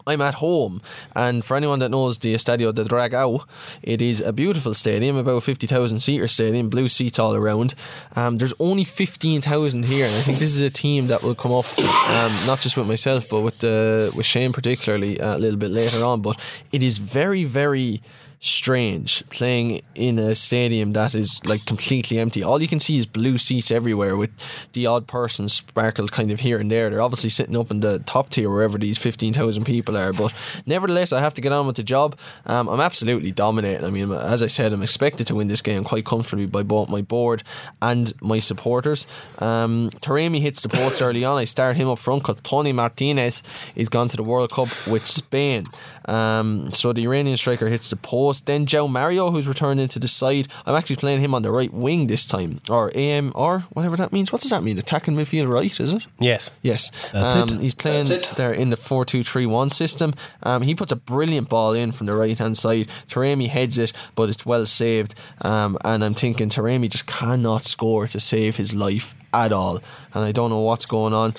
[0.05, 0.81] I'm at home,
[1.15, 3.45] and for anyone that knows the Estadio de Dragao,
[3.81, 7.73] it is a beautiful stadium, about 50,000 seater stadium, blue seats all around.
[8.15, 11.51] Um, there's only 15,000 here, and I think this is a team that will come
[11.51, 11.65] up,
[12.09, 15.71] um, not just with myself, but with uh, with Shane particularly uh, a little bit
[15.71, 16.21] later on.
[16.21, 16.39] But
[16.71, 18.01] it is very, very
[18.43, 22.43] strange playing in a stadium that is like completely empty.
[22.43, 24.31] All you can see is blue seats everywhere with
[24.73, 26.89] the odd person sparkled kind of here and there.
[26.89, 30.11] They're obviously sitting up in the top tier wherever these 15,000 people are.
[30.11, 30.33] But
[30.65, 32.19] nevertheless, I have to get on with the job.
[32.45, 33.85] Um, I'm absolutely dominating.
[33.85, 36.89] I mean, as I said, I'm expected to win this game quite comfortably by both
[36.89, 37.43] my board
[37.81, 39.07] and my supporters.
[39.39, 41.37] Um, Taremi hits the post early on.
[41.37, 43.41] I start him up front because Toni Martinez
[43.75, 45.63] is gone to the World Cup with Spain.
[46.05, 48.47] Um, so the Iranian striker hits the post.
[48.47, 50.47] Then João Mario, who's returned into the side.
[50.65, 54.11] I'm actually playing him on the right wing this time, or AM, or whatever that
[54.11, 54.31] means.
[54.31, 54.77] What does that mean?
[54.77, 56.07] Attacking midfield right, is it?
[56.19, 56.51] Yes.
[56.61, 56.91] Yes.
[57.11, 57.61] That's um, it.
[57.61, 58.35] He's playing That's it.
[58.35, 60.13] there in the 4 2 3 1 system.
[60.43, 62.87] Um, he puts a brilliant ball in from the right hand side.
[63.07, 65.15] Taremi heads it, but it's well saved.
[65.43, 69.79] Um, and I'm thinking Taremi just cannot score to save his life at all.
[70.13, 71.33] And I don't know what's going on.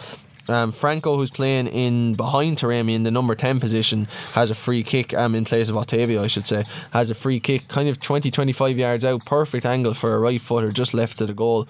[0.48, 4.82] Um, Franco, who's playing in behind Taremi in the number 10 position, has a free
[4.82, 8.00] kick, um, in place of Otavio, I should say, has a free kick kind of
[8.00, 11.66] 20 25 yards out, perfect angle for a right footer just left of the goal.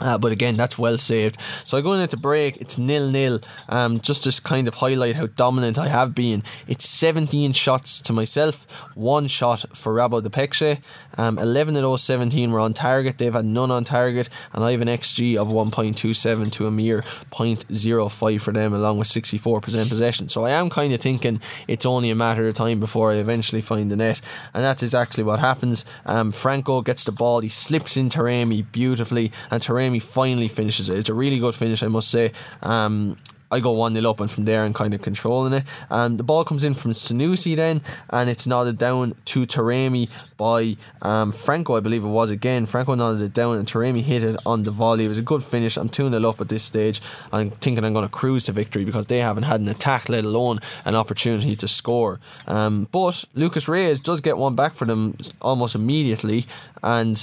[0.00, 1.40] Uh, but again, that's well saved.
[1.64, 2.56] So I go into break.
[2.58, 3.40] It's nil nil.
[3.68, 6.42] Um, just to kind of highlight how dominant I have been.
[6.66, 10.80] It's 17 shots to myself, one shot for Rabo de Peixe.
[11.16, 13.18] Um, 11 of those 17 were on target.
[13.18, 17.02] They've had none on target, and I have an XG of 1.27 to a mere
[17.02, 20.28] 0.05 for them, along with 64% possession.
[20.28, 23.60] So I am kind of thinking it's only a matter of time before I eventually
[23.60, 24.20] find the net,
[24.54, 25.84] and that's exactly what happens.
[26.06, 27.40] Um, Franco gets the ball.
[27.40, 30.98] He slips in Taremi beautifully, and Taremi finally finishes it.
[30.98, 32.32] It's a really good finish, I must say.
[32.62, 33.16] Um,
[33.50, 35.64] I go 1 0 up and from there and kind of controlling it.
[35.90, 40.76] Um, the ball comes in from Sanusi then and it's nodded down to Taremi by
[41.02, 42.66] um, Franco, I believe it was again.
[42.66, 45.04] Franco nodded it down and Taremi hit it on the volley.
[45.04, 45.76] It was a good finish.
[45.76, 47.00] I'm 2 0 up at this stage.
[47.32, 50.24] I'm thinking I'm going to cruise to victory because they haven't had an attack, let
[50.24, 52.20] alone an opportunity to score.
[52.46, 56.44] Um, but Lucas Reyes does get one back for them almost immediately
[56.82, 57.16] and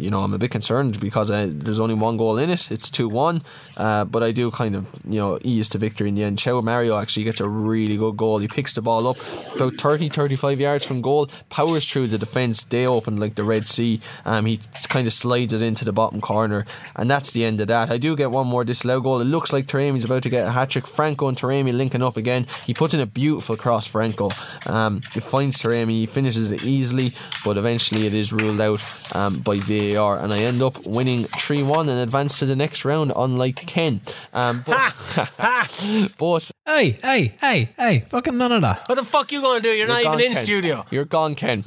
[0.00, 2.70] you know, I'm a bit concerned because uh, there's only one goal in it.
[2.70, 3.42] It's 2 1.
[3.80, 6.36] Uh, but I do kind of, you know, ease to victory in the end.
[6.36, 8.36] João Mario actually gets a really good goal.
[8.36, 9.16] He picks the ball up
[9.56, 12.62] about 30, 35 yards from goal, powers through the defence.
[12.62, 13.98] They open like the Red Sea.
[14.26, 16.66] Um, he kind of slides it into the bottom corner.
[16.94, 17.90] And that's the end of that.
[17.90, 19.18] I do get one more disallowed goal.
[19.22, 20.86] It looks like Taremi's about to get a hat trick.
[20.86, 22.46] Franco and Taremi linking up again.
[22.66, 24.30] He puts in a beautiful cross, Franco.
[24.66, 25.92] Um, it finds Taremi.
[25.92, 27.14] He finishes it easily,
[27.46, 28.84] but eventually it is ruled out
[29.16, 30.18] um, by VAR.
[30.18, 34.00] And I end up winning 3 1 and advance to the next round, unlike Ken.
[34.32, 34.92] Um, but,
[36.18, 38.04] but Hey, hey, hey, hey!
[38.08, 38.88] Fucking none of that.
[38.88, 39.68] What the fuck you gonna do?
[39.70, 40.44] You're, not You're even gone, in Ken.
[40.44, 40.84] studio.
[40.90, 41.62] You're gone, Ken.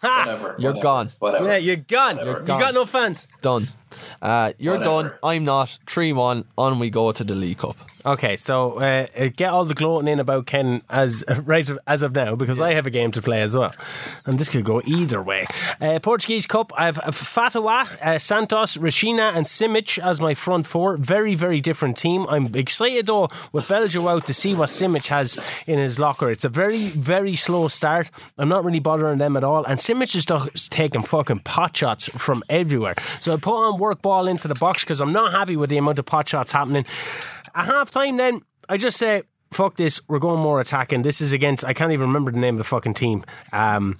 [0.00, 0.54] Whatever.
[0.58, 1.08] You're whatever, gone.
[1.18, 1.46] Whatever.
[1.48, 2.16] Yeah, you're gone.
[2.24, 3.26] You're You got no fans.
[3.42, 3.64] Done.
[4.22, 5.08] Uh, you're Whatever.
[5.08, 5.12] done.
[5.24, 5.76] I'm not.
[5.86, 6.44] 3 1.
[6.56, 7.76] On we go to the League Cup.
[8.04, 12.14] Okay, so uh, uh, get all the gloating in about Ken as right as of
[12.14, 13.74] now because I have a game to play as well,
[14.24, 15.46] and this could go either way.
[15.80, 17.68] Uh, Portuguese Cup, I have Fatawu,
[18.00, 20.96] uh, Santos, Rochinha, and Simic as my front four.
[20.96, 22.26] Very, very different team.
[22.30, 26.30] I'm excited though with Belgio out to see what Simic has in his locker.
[26.30, 28.10] It's a very, very slow start.
[28.38, 32.08] I'm not really bothering them at all, and Simic is just taking fucking pot shots
[32.16, 32.94] from everywhere.
[33.18, 35.76] So I put on work ball into the box because I'm not happy with the
[35.76, 36.86] amount of pot shots happening.
[37.54, 41.02] At half time, then, I just say, fuck this, we're going more attacking.
[41.02, 43.24] This is against, I can't even remember the name of the fucking team.
[43.52, 43.98] Um,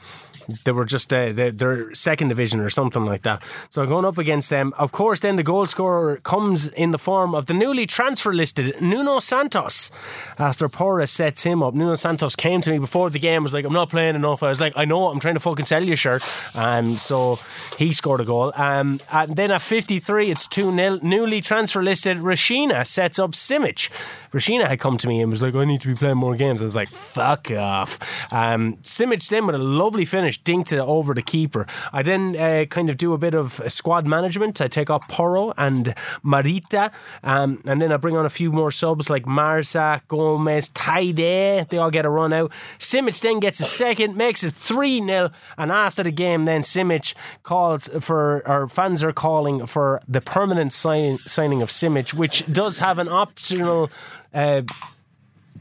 [0.65, 3.43] they were just uh, they're, they're second division or something like that.
[3.69, 7.35] So going up against them, of course, then the goal scorer comes in the form
[7.35, 9.91] of the newly transfer listed Nuno Santos.
[10.39, 13.43] After Porras sets him up, Nuno Santos came to me before the game.
[13.43, 14.43] Was like, I'm not playing enough.
[14.43, 16.23] I was like, I know, I'm trying to fucking sell you, shirt.
[16.55, 17.39] Um, so
[17.79, 18.53] he scored a goal.
[18.57, 23.91] Um, and then at 53, it's two 0 Newly transfer listed Rochinha sets up Simic.
[24.33, 26.63] Rochinha had come to me and was like, I need to be playing more games.
[26.63, 27.99] I was like, fuck off.
[28.33, 31.67] Um, Simic then with a lovely finish dinked it over the keeper.
[31.93, 34.61] I then uh, kind of do a bit of squad management.
[34.61, 38.71] I take off Porro and Marita, um, and then I bring on a few more
[38.71, 41.69] subs like Marsa, Gomez, Taide.
[41.69, 42.53] They all get a run out.
[42.79, 47.15] Simic then gets a second, makes it 3 0, and after the game, then Simic
[47.43, 52.79] calls for, or fans are calling for the permanent sign, signing of Simic, which does
[52.79, 53.91] have an optional.
[54.33, 54.63] Uh,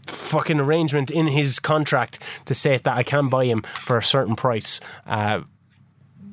[0.07, 4.35] fucking arrangement in his contract to say that I can buy him for a certain
[4.35, 4.79] price.
[5.05, 5.41] Uh,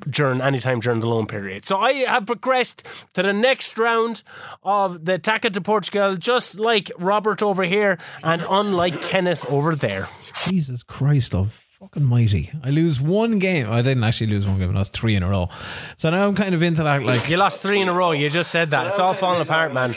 [0.09, 1.67] during any time during the loan period.
[1.67, 4.23] So I have progressed to the next round
[4.63, 10.09] of the Taca de Portugal, just like Robert over here, and unlike Kenneth over there.
[10.47, 11.61] Jesus Christ, love.
[11.81, 12.51] Fucking mighty.
[12.63, 13.71] I lose one game.
[13.71, 15.51] I didn't actually lose one game, I lost three in a row.
[15.99, 17.29] So now I'm kind of into that, like.
[17.29, 18.13] You lost three in a row.
[18.13, 18.87] You just said that.
[18.87, 19.95] It's all falling apart, man.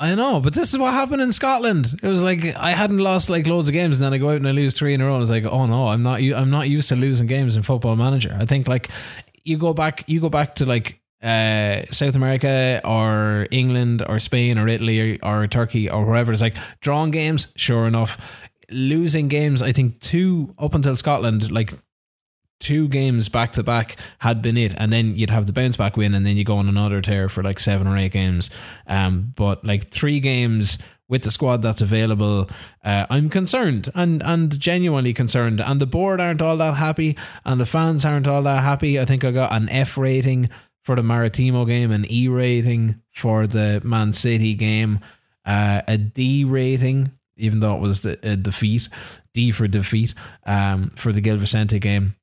[0.00, 2.00] I know, but this is what happened in Scotland.
[2.02, 4.36] It was like I hadn't lost like loads of games, and then I go out
[4.36, 5.14] and I lose three in a row.
[5.14, 6.20] And it's like, oh no, I'm not.
[6.20, 8.36] I'm not used to losing games in Football Manager.
[8.38, 8.88] I think like
[9.44, 14.58] you go back, you go back to like uh, South America or England or Spain
[14.58, 16.32] or Italy or, or Turkey or wherever.
[16.32, 17.52] It's like drawing games.
[17.56, 18.18] Sure enough,
[18.70, 19.62] losing games.
[19.62, 21.72] I think two up until Scotland, like
[22.64, 25.98] two games back to back had been it, and then you'd have the bounce back
[25.98, 28.48] win, and then you go on another tear for like seven or eight games.
[28.86, 32.48] Um, but like three games with the squad that's available,
[32.82, 35.60] uh, I'm concerned and and genuinely concerned.
[35.60, 38.98] And the board aren't all that happy, and the fans aren't all that happy.
[38.98, 40.48] I think I got an F rating
[40.82, 45.00] for the Maritimo game, an E rating for the Man City game,
[45.44, 48.88] uh, a D rating, even though it was a defeat,
[49.34, 50.14] D for defeat
[50.46, 52.14] um, for the Gil Vicente game.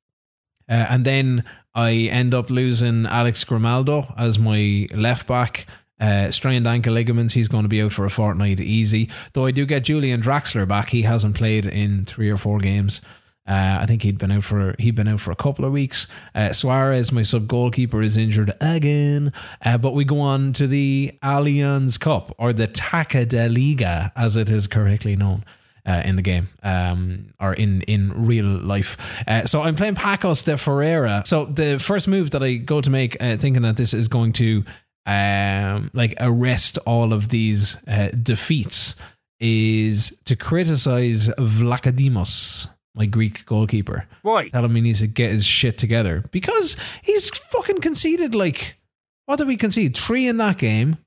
[0.72, 5.66] Uh, and then I end up losing Alex Grimaldo as my left back.
[6.00, 7.34] Uh, strained ankle ligaments.
[7.34, 9.10] He's going to be out for a fortnight easy.
[9.34, 10.88] Though I do get Julian Draxler back.
[10.88, 13.02] He hasn't played in three or four games.
[13.46, 16.08] Uh, I think he'd been out for he'd been out for a couple of weeks.
[16.34, 19.30] Uh, Suarez, my sub goalkeeper, is injured again.
[19.62, 24.38] Uh, but we go on to the Allianz Cup or the Taca de Liga, as
[24.38, 25.44] it is correctly known
[25.86, 28.96] uh, in the game um, or in in real life.
[29.26, 31.22] Uh, so I'm playing Pacos de Ferreira.
[31.26, 34.32] So the first move that I go to make, uh, thinking that this is going
[34.34, 34.64] to
[35.06, 38.94] um, like arrest all of these uh, defeats,
[39.40, 42.68] is to criticize Vlachodimos.
[42.94, 44.06] My Greek goalkeeper.
[44.20, 44.50] Why?
[44.50, 48.76] Tell him he needs to get his shit together because he's fucking conceded like
[49.24, 49.96] what did we concede?
[49.96, 50.98] Three in that game.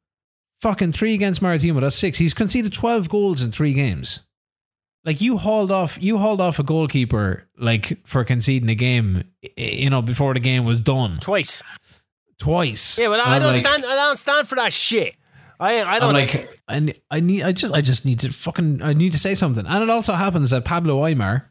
[0.62, 1.82] Fucking three against Maritimo.
[1.82, 2.18] That's six.
[2.18, 4.25] He's conceded twelve goals in three games.
[5.06, 9.24] Like you hauled off, you hauled off a goalkeeper like for conceding a game,
[9.56, 11.62] you know, before the game was done Twice.
[12.39, 12.98] twice.
[12.98, 13.86] Yeah, but I I'm don't like- stand.
[13.86, 15.15] I don't stand for that shit.
[15.60, 16.13] I I I'm don't.
[16.13, 19.36] like, I, I need, I just, I just need to fucking, I need to say
[19.36, 19.65] something.
[19.65, 21.44] And it also happens that Pablo Aimar,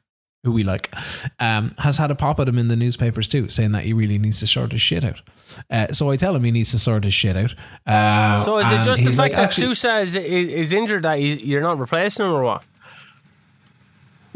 [0.43, 0.93] who we like,
[1.40, 4.19] um, has had a pop at him in the newspapers too, saying that he really
[4.19, 5.23] needs to sort his shit out.
[5.71, 7.55] Uh, so I tell him he needs to sort his shit out.
[7.87, 11.05] Uh, so is it just the fact like, that "Actually- Sousa is, is is injured
[11.05, 12.64] that you're not replacing him or what?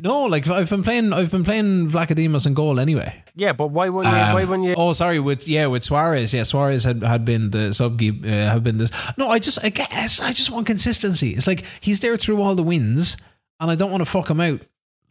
[0.03, 3.23] No, like I've been playing, I've been playing Vlachodimos in goal anyway.
[3.35, 4.21] Yeah, but why wouldn't you?
[4.21, 4.75] Why Um, wouldn't you?
[4.77, 5.19] Oh, sorry.
[5.19, 6.33] With yeah, with Suarez.
[6.33, 8.01] Yeah, Suarez had, had been the sub.
[8.01, 8.91] Uh, have been this.
[9.17, 11.31] No, I just I guess I just want consistency.
[11.35, 13.17] It's like he's there through all the wins,
[13.59, 14.61] and I don't want to fuck him out,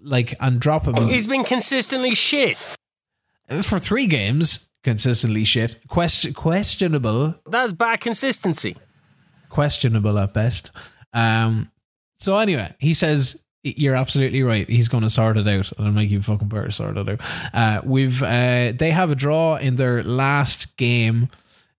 [0.02, 2.58] like and drop him He's been consistently shit.
[3.64, 4.70] for three games.
[4.84, 5.86] Consistently shit.
[5.90, 7.36] Question questionable.
[7.46, 8.78] That's bad consistency.
[9.50, 10.72] questionable at best.
[11.14, 11.72] Um,
[12.20, 13.44] so anyway, he says
[13.76, 14.70] you're absolutely right.
[14.70, 17.22] He's going to sort it out, and I'm like, you fucking better sort it out.
[17.54, 21.30] Uh, we've uh, they have a draw in their last game.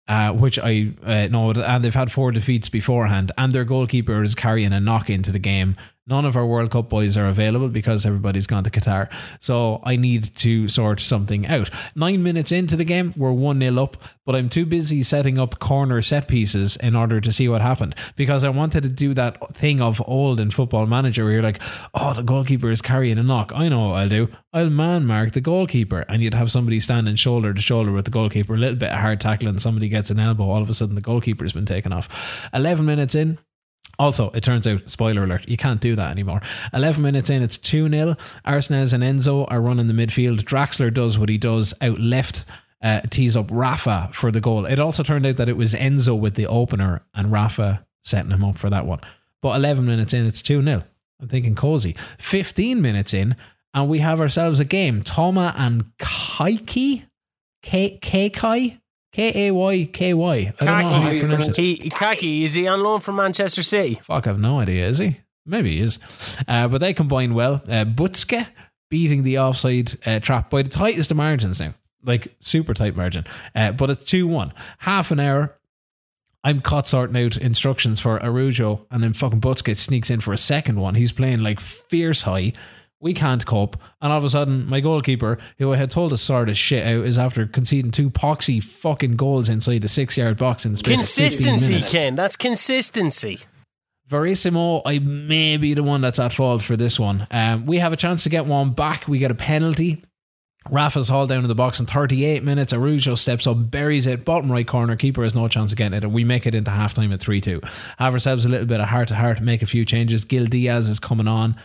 [0.07, 4.33] Uh, which I uh, know, and they've had four defeats beforehand, and their goalkeeper is
[4.33, 5.75] carrying a knock into the game.
[6.09, 9.11] None of our World Cup boys are available because everybody's gone to Qatar.
[9.39, 11.69] So I need to sort something out.
[11.95, 15.59] Nine minutes into the game, we're 1 0 up, but I'm too busy setting up
[15.59, 19.53] corner set pieces in order to see what happened because I wanted to do that
[19.53, 21.61] thing of old in football manager where you're like,
[21.93, 23.51] oh, the goalkeeper is carrying a knock.
[23.53, 24.29] I know what I'll do.
[24.51, 26.05] I'll man mark the goalkeeper.
[26.09, 28.99] And you'd have somebody standing shoulder to shoulder with the goalkeeper, a little bit of
[28.99, 32.49] hard tackling, somebody gets an elbow, all of a sudden the goalkeeper's been taken off.
[32.53, 33.37] 11 minutes in,
[33.99, 36.41] also, it turns out, spoiler alert, you can't do that anymore.
[36.73, 38.15] 11 minutes in, it's 2 0.
[38.47, 40.39] Aursnes and Enzo are running the midfield.
[40.43, 42.45] Draxler does what he does out left,
[42.81, 44.65] uh, tees up Rafa for the goal.
[44.65, 48.45] It also turned out that it was Enzo with the opener and Rafa setting him
[48.45, 49.01] up for that one.
[49.41, 50.81] But 11 minutes in, it's 2 0.
[51.21, 51.95] I'm thinking cozy.
[52.19, 53.35] 15 minutes in,
[53.73, 55.03] and we have ourselves a game.
[55.03, 57.05] Toma and Kaiki?
[57.61, 58.79] K Kai?
[59.11, 60.53] K A Y K Y.
[60.59, 61.57] I don't know how you pronounce it.
[61.57, 63.95] He Kaki is he on loan from Manchester City?
[64.03, 64.87] Fuck, I've no idea.
[64.87, 65.19] Is he?
[65.45, 65.97] Maybe he is.
[66.47, 67.55] Uh, but they combine well.
[67.67, 68.47] Uh, Butske
[68.89, 71.73] beating the offside uh, trap by the tightest of margins now.
[72.03, 73.25] Like super tight margin.
[73.55, 74.53] Uh, but it's 2 1.
[74.79, 75.55] Half an hour.
[76.43, 80.37] I'm caught sorting out instructions for Araujo, and then fucking Butske sneaks in for a
[80.37, 80.95] second one.
[80.95, 82.53] He's playing like fierce high.
[83.01, 83.77] We can't cope.
[84.01, 86.85] And all of a sudden, my goalkeeper, who I had told to sort his shit
[86.85, 90.77] out, is after conceding two poxy fucking goals inside the six yard box in the
[90.77, 91.97] space of 15 Consistency.
[91.97, 92.15] Ken.
[92.15, 93.39] That's consistency.
[94.07, 97.27] Verissimo, I may be the one that's at fault for this one.
[97.29, 99.07] Um, we have a chance to get one back.
[99.07, 100.03] We get a penalty.
[100.69, 102.73] Rafa's hauled down in the box in 38 minutes.
[102.73, 104.95] Araujo steps up, buries it, bottom right corner.
[104.95, 107.21] Keeper has no chance of getting it, and we make it into half time at
[107.21, 107.61] 3 2.
[107.97, 110.25] Have ourselves a little bit of heart to heart, make a few changes.
[110.25, 111.55] Gil Dias is coming on.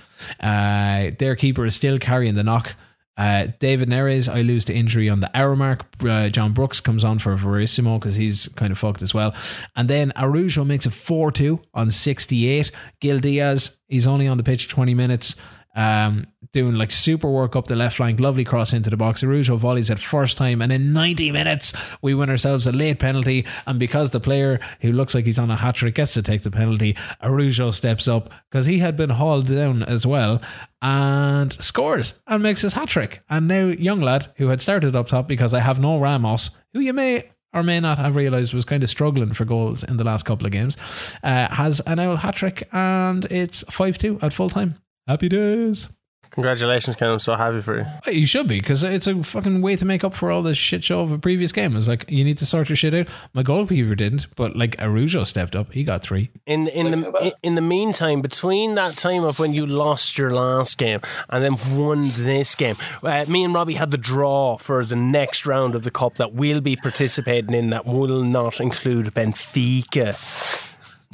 [0.40, 2.76] Uh, their keeper is still carrying the knock.
[3.16, 5.84] Uh, David Neres, I lose to injury on the hour mark.
[6.02, 9.34] Uh, John Brooks comes on for Verissimo because he's kind of fucked as well.
[9.76, 12.70] And then Araujo makes it 4 2 on 68.
[13.00, 15.36] Gil Dias, he's only on the pitch 20 minutes.
[15.76, 19.22] Um, doing like super work up the left flank, lovely cross into the box.
[19.22, 23.44] Araujo volleys at first time, and in 90 minutes, we win ourselves a late penalty.
[23.66, 26.42] And because the player who looks like he's on a hat trick gets to take
[26.42, 30.40] the penalty, Araujo steps up because he had been hauled down as well
[30.80, 33.22] and scores and makes his hat trick.
[33.28, 36.80] And now, young lad who had started up top because I have no Ramos, who
[36.80, 40.04] you may or may not have realised was kind of struggling for goals in the
[40.04, 40.76] last couple of games,
[41.22, 44.76] uh, has an owl hat trick and it's 5 2 at full time.
[45.06, 45.88] Happy days.
[46.34, 47.10] Congratulations, Ken.
[47.10, 48.12] I'm so happy for you.
[48.12, 50.82] You should be because it's a fucking way to make up for all the shit
[50.82, 51.76] show of a previous game.
[51.76, 53.06] It's like you need to sort your shit out.
[53.34, 55.72] My goalkeeper didn't, but like Araujo stepped up.
[55.72, 56.30] He got three.
[56.44, 60.76] In in the in the meantime, between that time of when you lost your last
[60.76, 64.96] game and then won this game, uh, me and Robbie had the draw for the
[64.96, 67.70] next round of the cup that we'll be participating in.
[67.70, 70.16] That will not include Benfica.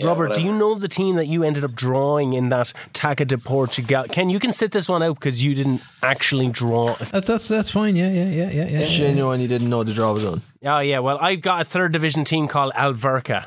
[0.04, 3.38] Robert, do you know the team that you ended up drawing in that Taca de
[3.38, 4.04] Portugal?
[4.10, 6.94] Ken, you can sit this one out because you didn't actually draw.
[6.96, 7.96] That's that's that's fine.
[7.96, 8.84] Yeah, yeah, yeah, yeah, yeah.
[8.84, 10.42] Genuine, you didn't know the draw was on.
[10.64, 13.46] Oh yeah, well I've got a third division team called Alverca.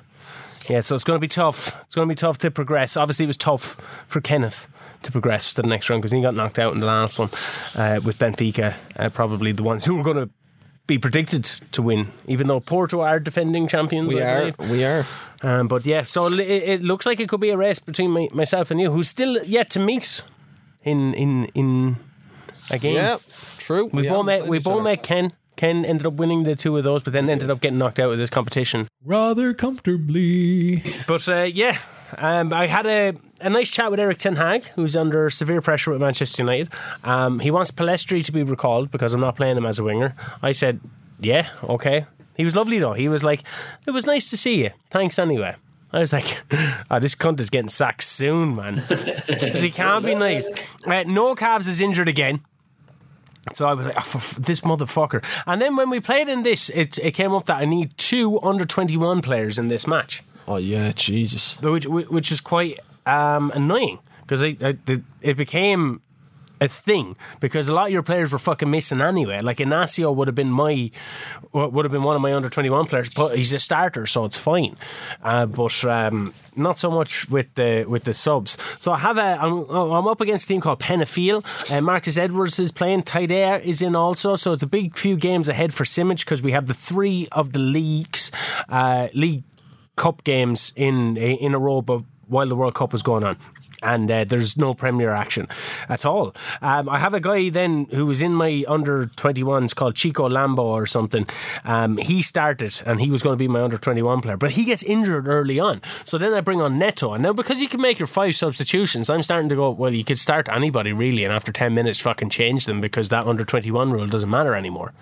[0.70, 1.76] Yeah, so it's going to be tough.
[1.84, 2.96] It's going to be tough to progress.
[2.96, 3.76] Obviously, it was tough
[4.08, 4.68] for Kenneth
[5.02, 7.30] to progress to the next round because he got knocked out in the last one
[7.76, 10.30] uh, with Benfica, uh, probably the ones who were going to
[10.86, 14.14] be predicted to win, even though Porto are defending champions.
[14.14, 14.72] We I are, believe.
[14.72, 15.06] we are.
[15.42, 18.28] Um, but yeah, so it, it looks like it could be a race between my,
[18.34, 20.24] myself and you, who's still yet to meet
[20.84, 21.98] in in in
[22.70, 22.96] a game.
[22.96, 23.18] Yeah,
[23.58, 23.86] true.
[23.86, 25.34] we, both haven't met we both met Ken.
[25.56, 28.12] Ken ended up winning the two of those, but then ended up getting knocked out
[28.12, 28.88] of this competition.
[29.06, 30.84] Rather comfortably.
[31.08, 31.78] But uh, yeah,
[32.18, 35.92] um, I had a, a nice chat with Erik Ten Hag, who's under severe pressure
[35.92, 36.70] with Manchester United.
[37.04, 40.16] Um, he wants Pellistri to be recalled because I'm not playing him as a winger.
[40.42, 40.80] I said,
[41.20, 42.06] yeah, okay.
[42.36, 42.94] He was lovely though.
[42.94, 43.44] He was like,
[43.86, 44.72] it was nice to see you.
[44.90, 45.56] Thanks anyway.
[45.92, 46.42] I was like,
[46.90, 48.84] oh, this cunt is getting sacked soon, man.
[49.28, 50.50] he can't be nice.
[50.86, 52.42] Uh, no Cavs is injured again.
[53.54, 55.24] So I was like, oh, this motherfucker.
[55.46, 58.42] And then when we played in this, it, it came up that I need two
[58.42, 61.60] under 21 players in this match Oh yeah, Jesus.
[61.62, 66.02] which which is quite um, annoying because it became
[66.64, 69.42] a thing because a lot of your players were fucking missing anyway.
[69.42, 70.92] Like Inacio would have been my
[71.52, 74.26] would have been one of my under twenty one players, but he's a starter, so
[74.26, 74.76] it's fine.
[75.22, 78.58] Uh, but um, not so much with the with the subs.
[78.80, 81.44] So I have a I'm, I'm up against a team called Penafiel.
[81.70, 83.04] Uh, Marcus Edwards is playing.
[83.04, 86.54] Tidea is in also, so it's a big few games ahead for Simic because we
[86.54, 88.32] have the three of the leagues
[88.70, 89.44] uh, league
[89.96, 93.38] cup games in in a row, but while the World Cup was going on.
[93.82, 95.50] And uh, there's no Premier action
[95.90, 96.34] at all.
[96.62, 100.60] Um, I have a guy then who was in my under 21s called Chico Lambo
[100.60, 101.28] or something.
[101.66, 104.64] Um, he started and he was going to be my under 21 player, but he
[104.64, 105.82] gets injured early on.
[106.06, 107.12] So then I bring on Neto.
[107.14, 110.06] And now because you can make your five substitutions, I'm starting to go, well, you
[110.06, 113.92] could start anybody really, and after 10 minutes, fucking change them because that under 21
[113.92, 114.94] rule doesn't matter anymore.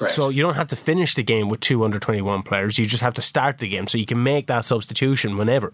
[0.00, 0.14] Correct.
[0.14, 2.78] So you don't have to finish the game with two under 21 players.
[2.78, 3.86] You just have to start the game.
[3.86, 5.70] So you can make that substitution whenever.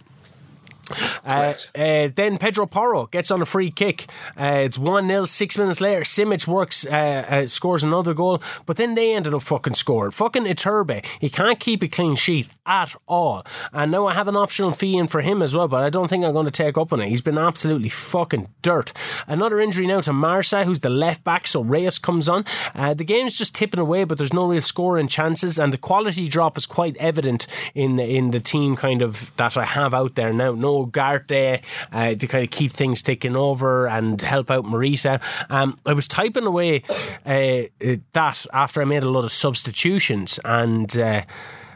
[1.25, 4.07] Uh, uh, then Pedro Porro gets on a free kick.
[4.39, 5.25] Uh, it's 1 0.
[5.25, 8.41] Six minutes later, Simic works, uh, uh, scores another goal.
[8.65, 10.13] But then they ended up fucking scoring.
[10.13, 11.05] Fucking Iturbe.
[11.21, 13.45] He can't keep a clean sheet at all.
[13.73, 16.09] And now I have an optional fee in for him as well, but I don't
[16.09, 17.09] think I'm going to take up on it.
[17.09, 18.93] He's been absolutely fucking dirt.
[19.27, 21.47] Another injury now to Marsa, who's the left back.
[21.47, 22.45] So Reyes comes on.
[22.75, 25.59] Uh, the game's just tipping away, but there's no real scoring chances.
[25.59, 29.65] And the quality drop is quite evident in, in the team kind of that I
[29.65, 30.53] have out there now.
[30.53, 31.63] No Garte
[31.93, 35.23] uh, to kind of keep things ticking over and help out Marisa.
[35.49, 36.83] Um, I was typing away
[37.25, 40.99] uh, uh, that after I made a lot of substitutions and.
[40.99, 41.23] Uh,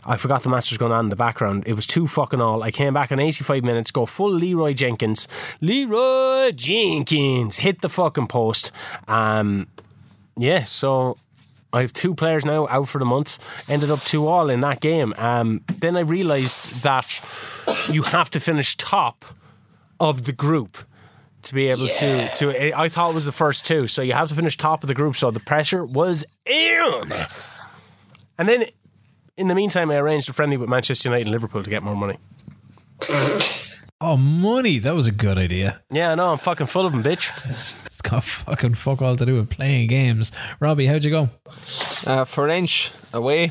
[0.03, 1.65] I forgot the match was going on in the background.
[1.67, 2.63] It was two fucking all.
[2.63, 5.29] I came back in 85 minutes, go full Leeroy Jenkins.
[5.61, 8.73] Leeroy Jenkins hit the fucking post.
[9.07, 9.67] Um,
[10.39, 11.19] yeah, so
[11.73, 13.39] I have two players now out for the month.
[13.69, 15.15] Ended up two all in that game.
[15.17, 17.21] Um, then I realised that
[17.89, 19.25] you have to finish top
[20.01, 20.79] of the group
[21.43, 22.79] to be able to to.
[22.79, 24.95] I thought it was the first two, so you have to finish top of the
[24.95, 25.17] group.
[25.17, 27.13] So the pressure was in.
[28.39, 28.65] And then,
[29.37, 31.97] in the meantime, I arranged a friendly with Manchester United and Liverpool to get more
[31.97, 32.19] money.
[34.03, 34.79] Oh, money.
[34.79, 35.83] That was a good idea.
[35.91, 36.33] Yeah, I know.
[36.33, 37.31] I'm fucking full of them, bitch.
[38.01, 40.33] It's got fucking fuck all to do with playing games.
[40.59, 41.23] Robbie, how'd you go?
[42.07, 43.51] Uh, Feirense away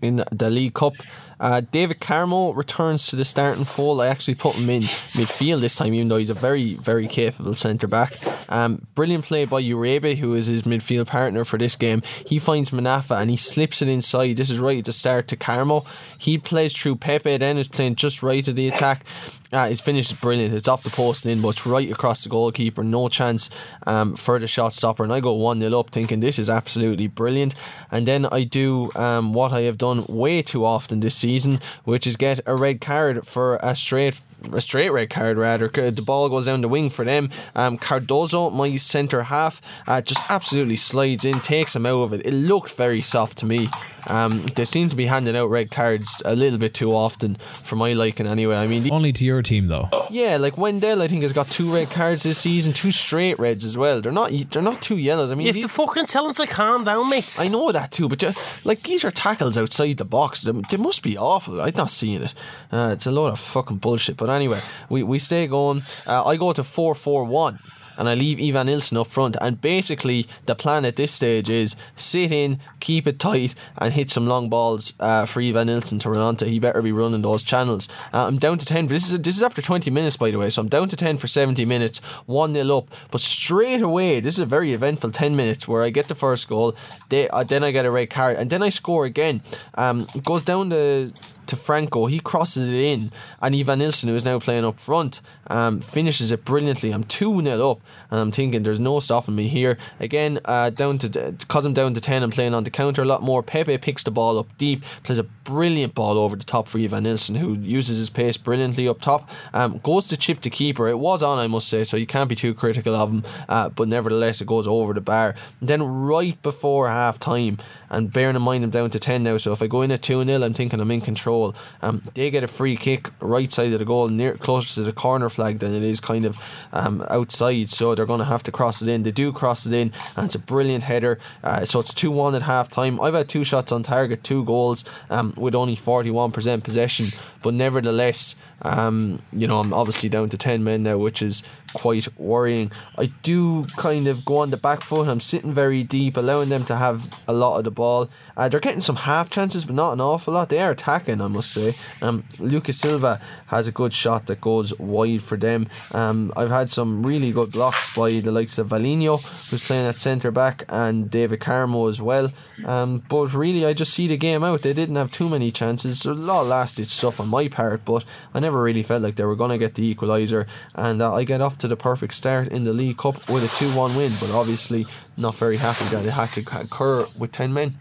[0.00, 0.94] in the League Cup.
[1.38, 4.00] Uh, David Carmo returns to the starting fold.
[4.00, 7.54] I actually put him in midfield this time, even though he's a very, very capable
[7.54, 8.14] centre back.
[8.48, 12.00] Um, brilliant play by Uribe, who is his midfield partner for this game.
[12.26, 14.38] He finds Manafa and he slips it inside.
[14.38, 15.84] This is right at the start to Carmo.
[16.18, 19.04] He plays through Pepe, then is playing just right of the attack.
[19.52, 20.54] Uh, his finish is brilliant.
[20.54, 22.82] It's off the post and in, but it's right across the goalkeeper.
[22.82, 23.50] No chance
[23.86, 25.04] um, for the shot stopper.
[25.04, 27.54] And I go 1 0 up thinking this is absolutely brilliant.
[27.90, 32.06] And then I do um, what I have done way too often this season, which
[32.06, 34.22] is get a red card for a straight
[34.52, 35.68] a straight red card rather.
[35.68, 37.30] The ball goes down the wing for them.
[37.54, 42.26] Um, Cardoso, my centre half, uh, just absolutely slides in, takes him out of it.
[42.26, 43.68] It looked very soft to me.
[44.08, 47.76] Um, they seem to be handing out red cards a little bit too often for
[47.76, 48.56] my liking anyway.
[48.56, 49.88] I mean, the, Only to your team, though.
[50.10, 53.64] yeah, like Wendell, I think has got two red cards this season, two straight reds
[53.64, 54.00] as well.
[54.00, 55.30] They're not they're not two yellows.
[55.30, 57.40] I mean, You have the- to fucking tell them to calm down, mates.
[57.40, 58.32] I know that too, but uh,
[58.64, 60.42] like these are tackles outside the box.
[60.42, 61.60] They, they must be awful.
[61.60, 62.34] I'm not seeing it.
[62.72, 64.16] Uh, it's a load of fucking bullshit.
[64.16, 65.82] But anyway, we, we stay going.
[66.06, 67.58] Uh, I go to four four one.
[67.98, 69.36] And I leave Evanilson up front.
[69.40, 74.10] And basically, the plan at this stage is sit in, keep it tight, and hit
[74.10, 76.46] some long balls uh, for Evanilson to run onto.
[76.46, 77.88] He better be running those channels.
[78.12, 78.86] Uh, I'm down to 10.
[78.86, 80.50] This is, this is after 20 minutes, by the way.
[80.50, 82.88] So I'm down to 10 for 70 minutes, 1 0 up.
[83.10, 86.48] But straight away, this is a very eventful 10 minutes where I get the first
[86.48, 86.74] goal.
[87.08, 88.36] They, uh, then I get a red card.
[88.36, 89.42] And then I score again.
[89.74, 91.12] Um, it goes down to
[91.52, 92.06] to Franco.
[92.06, 96.46] He crosses it in, and Evanilson, who is now playing up front, um, finishes it
[96.46, 96.92] brilliantly.
[96.92, 97.80] I'm 2 0 up,
[98.10, 99.76] and I'm thinking there's no stopping me here.
[100.00, 103.04] Again, uh, down to because I'm down to 10, I'm playing on the counter a
[103.04, 103.42] lot more.
[103.42, 107.36] Pepe picks the ball up deep, plays a brilliant ball over the top for Evanilson,
[107.36, 109.28] who uses his pace brilliantly up top.
[109.52, 110.88] Um, goes to chip the keeper.
[110.88, 113.68] It was on, I must say, so you can't be too critical of him, uh,
[113.68, 115.34] but nevertheless, it goes over the bar.
[115.60, 117.58] And then, right before half time,
[117.90, 120.00] and bearing in mind I'm down to 10 now, so if I go in at
[120.00, 121.41] 2 0, I'm thinking I'm in control.
[121.80, 124.92] Um, they get a free kick right side of the goal, near closer to the
[124.92, 126.36] corner flag than it is kind of
[126.72, 129.02] um, outside, so they're going to have to cross it in.
[129.02, 131.18] They do cross it in, and it's a brilliant header.
[131.42, 133.00] Uh, so it's 2 1 at half time.
[133.00, 137.08] I've had two shots on target, two goals, um, with only 41% possession,
[137.42, 142.08] but nevertheless, um, you know, I'm obviously down to 10 men now, which is quite
[142.18, 142.70] worrying.
[142.98, 145.08] I do kind of go on the back foot.
[145.08, 148.10] I'm sitting very deep, allowing them to have a lot of the ball.
[148.36, 150.48] Uh, they're getting some half chances, but not an awful lot.
[150.48, 151.74] They are attacking, I must say.
[152.00, 155.68] Um, Lucas Silva has a good shot that goes wide for them.
[155.92, 159.20] Um, I've had some really good blocks by the likes of Valinho,
[159.50, 162.32] who's playing at centre back, and David Carmo as well.
[162.64, 164.62] Um, but really, I just see the game out.
[164.62, 166.04] They didn't have too many chances.
[166.04, 168.04] A lot of last ditch stuff on my part, but
[168.34, 170.46] I never really felt like they were going to get the equaliser.
[170.74, 173.56] And uh, I get off to the perfect start in the League Cup with a
[173.56, 174.86] 2 1 win, but obviously
[175.16, 177.78] not very happy that it had to occur with 10 men.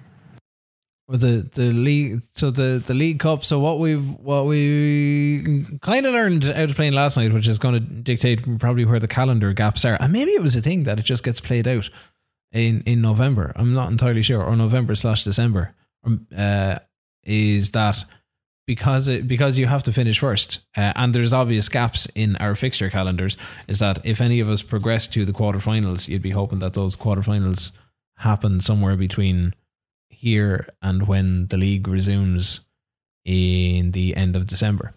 [1.10, 3.44] The the league, so the the League Cup.
[3.44, 7.58] So what we've what we kind of learned out of playing last night, which is
[7.58, 10.84] going to dictate probably where the calendar gaps are, and maybe it was a thing
[10.84, 11.90] that it just gets played out
[12.54, 13.52] in in November.
[13.58, 15.74] I'm not entirely sure, or November slash December.
[16.06, 16.80] Um, uh,
[17.24, 18.06] is that
[18.72, 22.56] because it because you have to finish first, uh, and there's obvious gaps in our
[22.56, 23.36] fixture calendars.
[23.68, 26.96] Is that if any of us progress to the quarterfinals, you'd be hoping that those
[26.96, 27.72] quarterfinals
[28.20, 29.54] happen somewhere between
[30.08, 32.62] here and when the league resumes
[33.26, 34.94] in the end of December.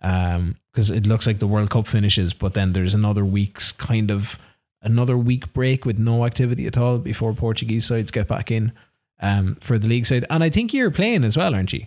[0.00, 4.38] Because it looks like the World Cup finishes, but then there's another week's kind of
[4.80, 8.72] another week break with no activity at all before Portuguese sides get back in
[9.20, 10.24] um, for the league side.
[10.30, 11.84] And I think you're playing as well, aren't you?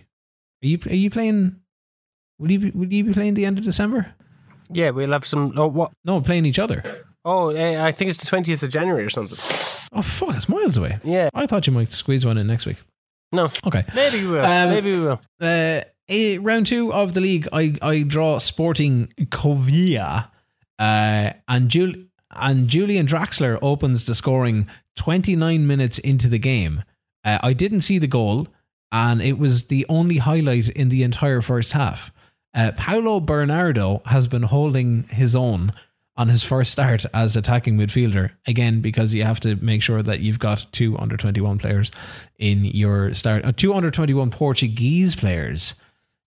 [0.64, 1.56] Are you are you playing?
[2.38, 4.14] Will you be, will you be playing the end of December?
[4.70, 5.52] Yeah, we'll have some.
[5.56, 5.92] Oh, what?
[6.04, 7.04] No, playing each other.
[7.24, 9.38] Oh, eh, I think it's the twentieth of January or something.
[9.92, 10.98] Oh fuck, it's miles away.
[11.04, 11.28] Yeah.
[11.34, 12.78] I thought you might squeeze one in next week.
[13.32, 13.84] No, Okay.
[13.94, 14.44] maybe we will.
[14.44, 15.20] Um, maybe we will.
[15.40, 20.28] Uh, eh, round two of the league, I, I draw Sporting Covilhã,
[20.78, 21.94] uh, and Jul-
[22.30, 26.82] and Julian Draxler opens the scoring 29 minutes into the game.
[27.24, 28.48] Uh, I didn't see the goal,
[28.94, 32.12] and it was the only highlight in the entire first half.
[32.54, 35.72] Uh, Paulo Bernardo has been holding his own
[36.16, 38.30] on his first start as attacking midfielder.
[38.46, 41.90] Again because you have to make sure that you've got two under 21 players
[42.38, 45.74] in your start uh, two under 21 Portuguese players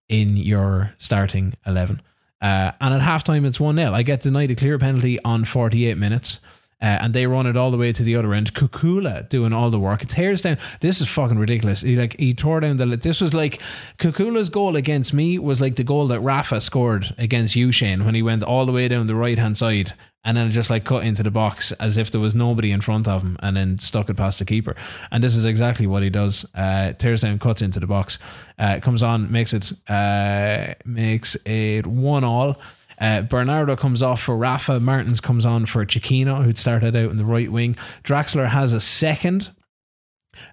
[0.10, 2.02] in your starting 11
[2.42, 6.40] uh, and at halftime it's 1-0 I get denied a clear penalty on 48 minutes
[6.80, 8.54] Uh, and they run it all the way to the other end.
[8.54, 10.04] Kukula doing all the work.
[10.04, 10.58] It tears down.
[10.80, 11.82] This is fucking ridiculous.
[11.82, 12.86] He like he tore down the.
[12.86, 13.60] This was like
[13.98, 18.14] Kukula's goal against me was like the goal that Rafa scored against you, Shane, when
[18.14, 19.94] he went all the way down the right hand side
[20.28, 23.08] and then just like cut into the box as if there was nobody in front
[23.08, 24.76] of him, and then stuck it past the keeper.
[25.10, 26.46] And this is exactly what he does.
[26.54, 28.20] Uh, tears down, cuts into the box,
[28.60, 32.60] uh, comes on, makes it uh, makes it one all.
[33.00, 34.80] Uh, Bernardo comes off for Rafa.
[34.80, 37.76] Martins comes on for Chiquinho, who'd started out in the right wing.
[38.04, 39.52] Draxler has a second.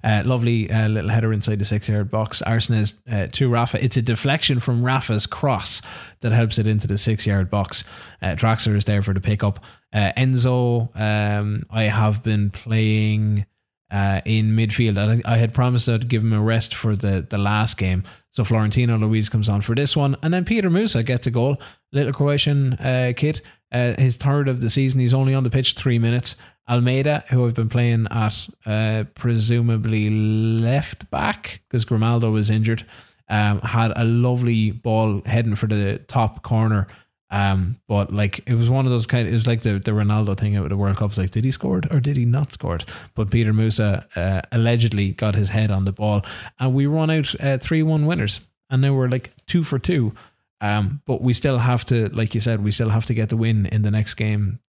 [0.03, 2.43] Uh, lovely uh, little header inside the six yard box.
[2.47, 3.83] Aursnes uh, to Rafa.
[3.83, 5.83] It's a deflection from Rafa's cross
[6.21, 7.85] that helps it into the six yard box.
[8.23, 9.63] Uh, Draxler is there for the pickup.
[9.93, 13.47] Uh, Enzo, um, I have been playing
[13.95, 14.99] uh, in midfield.
[14.99, 18.03] I, I had promised I'd give him a rest for the, the last game.
[18.33, 20.17] So Florentino Luis comes on for this one.
[20.21, 21.59] And then Peter Musa gets a goal.
[21.93, 23.41] Little Croatian uh, kid.
[23.71, 24.99] Uh, his third of the season.
[24.99, 26.35] He's only on the pitch three minutes.
[26.69, 32.85] Almeida, who I've been playing at uh, presumably left back because Grimaldo was injured,
[33.29, 36.89] um, had a lovely ball heading for the top corner.
[37.35, 39.27] Um, but like it was one of those kind.
[39.27, 41.19] Of, it was like the, the Ronaldo thing out of the World Cup.
[41.19, 42.85] Like, did he score it or did he not score it?
[43.15, 46.25] But Peter Musa uh, allegedly got his head on the ball,
[46.61, 48.39] and we run out uh, three one winners,
[48.71, 50.15] and now we're like two for two.
[50.61, 53.37] Um, but we still have to, like you said, we still have to get the
[53.37, 54.61] win in the next game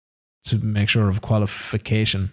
[0.45, 2.33] to make sure of qualification,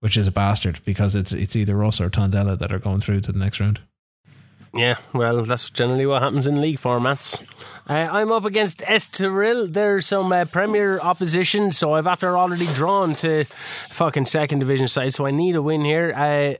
[0.00, 3.20] which is a bastard because it's it's either us or Tondela that are going through
[3.20, 3.80] to the next round.
[4.76, 7.42] Yeah, well, that's generally what happens in league formats.
[7.88, 9.72] Uh, I'm up against Estoril.
[9.72, 13.44] There's some uh, Premier opposition, so I've after already drawn to
[13.90, 16.12] fucking second division side, so I need a win here.
[16.14, 16.54] Uh,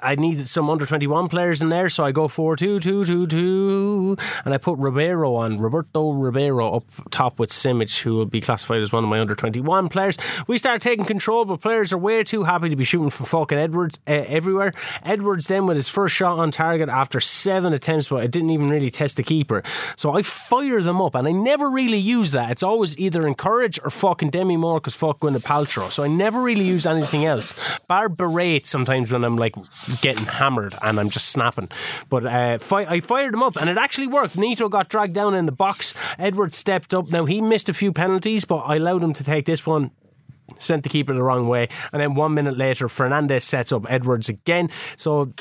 [0.00, 3.26] I needed some under 21 players in there, so I go 4 2 2 2
[3.26, 4.16] 2.
[4.44, 8.82] And I put Ribeiro on, Roberto Ribeiro up top with Simic, who will be classified
[8.82, 10.18] as one of my under 21 players.
[10.46, 13.58] We start taking control, but players are way too happy to be shooting from fucking
[13.58, 14.72] Edwards uh, everywhere.
[15.02, 18.68] Edwards then with his first shot on target after seven attempts, but it didn't even
[18.68, 19.62] really test the keeper.
[19.96, 22.50] So I fire them up, and I never really use that.
[22.50, 25.90] It's always either encourage or fucking Demi Moore because fuck Gwyneth Paltrow.
[25.90, 27.54] So I never really use anything else.
[27.88, 29.54] Bar berate sometimes when I'm like
[30.00, 31.68] getting hammered and I'm just snapping.
[32.08, 34.36] But uh, fi- I fired him up and it actually worked.
[34.36, 35.94] Nito got dragged down in the box.
[36.18, 37.10] Edward stepped up.
[37.10, 39.90] Now he missed a few penalties, but I allowed him to take this one
[40.58, 41.68] sent the keeper the wrong way.
[41.92, 44.70] And then one minute later, Fernandez sets up Edwards again.
[44.96, 45.32] So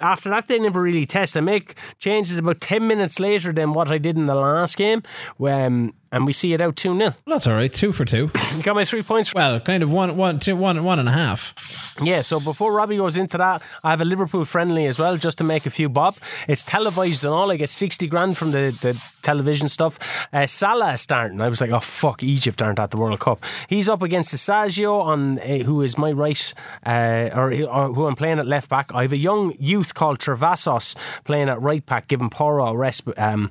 [0.00, 1.36] after that, they never really test.
[1.36, 5.02] I make changes about 10 minutes later than what I did in the last game.
[5.36, 7.14] When, and we see it out 2 0.
[7.26, 7.72] That's all right.
[7.72, 8.30] Two for two.
[8.54, 9.34] You got my three points.
[9.34, 11.54] Well, kind of one, one, two, one, one and a half.
[12.02, 15.38] Yeah, so before Robbie goes into that, I have a Liverpool friendly as well, just
[15.38, 16.16] to make a few bob.
[16.46, 17.50] It's televised and all.
[17.50, 19.98] I get 60 grand from the, the television stuff.
[20.32, 21.40] Uh, Salah is starting.
[21.40, 23.42] I was like, oh, fuck, Egypt aren't at the World Cup.
[23.68, 26.54] He's up against Asasio, on, uh, who is my right,
[26.84, 28.94] uh, or, or, who I'm playing at left back.
[28.94, 30.94] I have a young youth called Travasos
[31.24, 33.08] playing at right back, giving Porro a rest.
[33.16, 33.50] Um,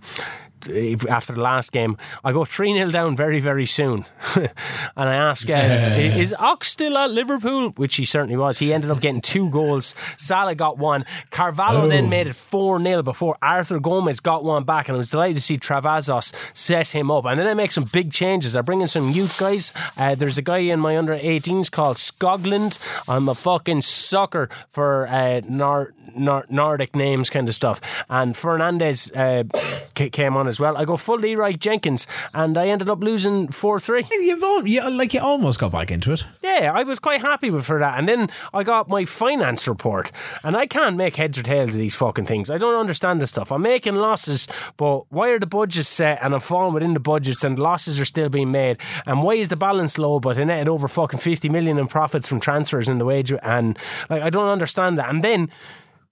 [0.68, 1.98] after the last game.
[2.24, 4.06] I go 3 0 down very, very soon.
[4.36, 4.50] and
[4.96, 7.70] I ask, uh, is Ox still at Liverpool?
[7.72, 8.60] Which he certainly was.
[8.60, 9.96] He ended up getting two goals.
[10.18, 11.06] Salah got one.
[11.32, 11.88] Carvalho oh.
[11.88, 14.88] then made it 4 0 before Arthur Gomes got one back.
[14.90, 17.26] And I was delighted to see Travasos set him up.
[17.26, 18.56] And then I make some big changes.
[18.56, 19.74] I bring in some youth guys.
[19.98, 22.80] Uh, there's a guy in my under 18s called Skogland.
[23.08, 27.82] I'm a fucking sucker for uh, Nor- Nor- Nordic names kind of stuff.
[28.10, 29.44] And Fernandez uh,
[29.96, 30.78] came on as well.
[30.78, 34.06] I go full Leeroy Jenkins, and I ended up losing four three.
[34.12, 36.24] You've all, you, like you almost got back into it.
[36.42, 40.12] Yeah, I was quite happy with for that, and then I got my finance report,
[40.44, 42.50] and I can't make heads or tails of these fucking things.
[42.50, 43.52] I don't understand this stuff.
[43.52, 44.48] I'm making losses,
[44.78, 48.06] but why are the budgets set and I'm falling within the budgets, and losses are
[48.06, 48.78] still being made?
[49.06, 52.30] And why is the balance low, but I netted over fucking fifty million in profits
[52.30, 53.34] from transfers in the wage?
[53.44, 53.78] And
[54.10, 55.10] like, I don't understand that.
[55.10, 55.52] And then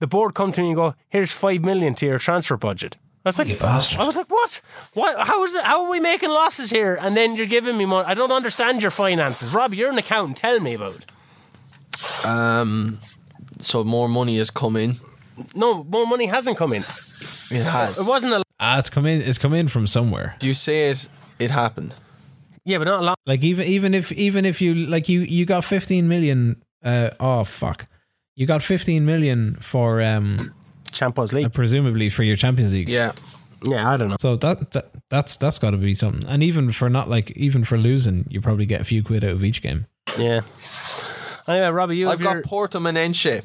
[0.00, 3.28] the board come to me and go, "Here's five million to your transfer budget." I
[3.30, 4.00] was like, you bastard.
[4.00, 4.60] I was like, what?
[4.92, 5.26] What?
[5.26, 5.64] How is it?
[5.64, 6.98] How are we making losses here?
[7.00, 8.06] And then you're giving me money.
[8.06, 9.72] I don't understand your finances, Rob.
[9.72, 10.36] You're an accountant.
[10.36, 12.26] Tell me about it.
[12.26, 12.98] Um,
[13.60, 14.96] so more money has come in.
[15.54, 16.82] No, more money hasn't come in.
[17.50, 17.98] It has.
[17.98, 18.42] It wasn't a.
[18.60, 19.22] Ah, it's come in.
[19.22, 20.36] It's come in from somewhere.
[20.42, 21.08] You say it.
[21.38, 21.94] It happened.
[22.64, 23.18] Yeah, but not a lot.
[23.26, 26.62] Like even even if even if you like you you got 15 million.
[26.84, 27.86] Uh, oh fuck,
[28.36, 30.52] you got 15 million for um
[30.94, 31.52] Champions uh, League.
[31.52, 32.88] presumably for your Champions League.
[32.88, 33.12] Yeah.
[33.66, 34.16] Yeah, I don't know.
[34.20, 36.28] So that, that that's that's got to be something.
[36.28, 39.30] And even for not like even for losing, you probably get a few quid out
[39.30, 39.86] of each game.
[40.18, 40.42] Yeah.
[41.46, 43.44] Anyway, Robbie, you I've got your, Porto Menenche.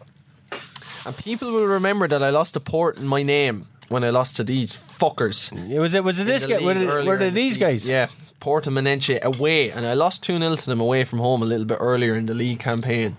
[1.05, 4.35] And people will remember that I lost a port in my name when I lost
[4.37, 5.51] to these fuckers.
[5.69, 6.03] It Was it?
[6.03, 6.65] Was it this in the guy?
[6.65, 7.89] Were, it, were in they the these guys?
[7.89, 8.07] Yeah,
[8.39, 11.77] Portimonense away, and I lost 2 0 to them away from home a little bit
[11.79, 13.17] earlier in the league campaign.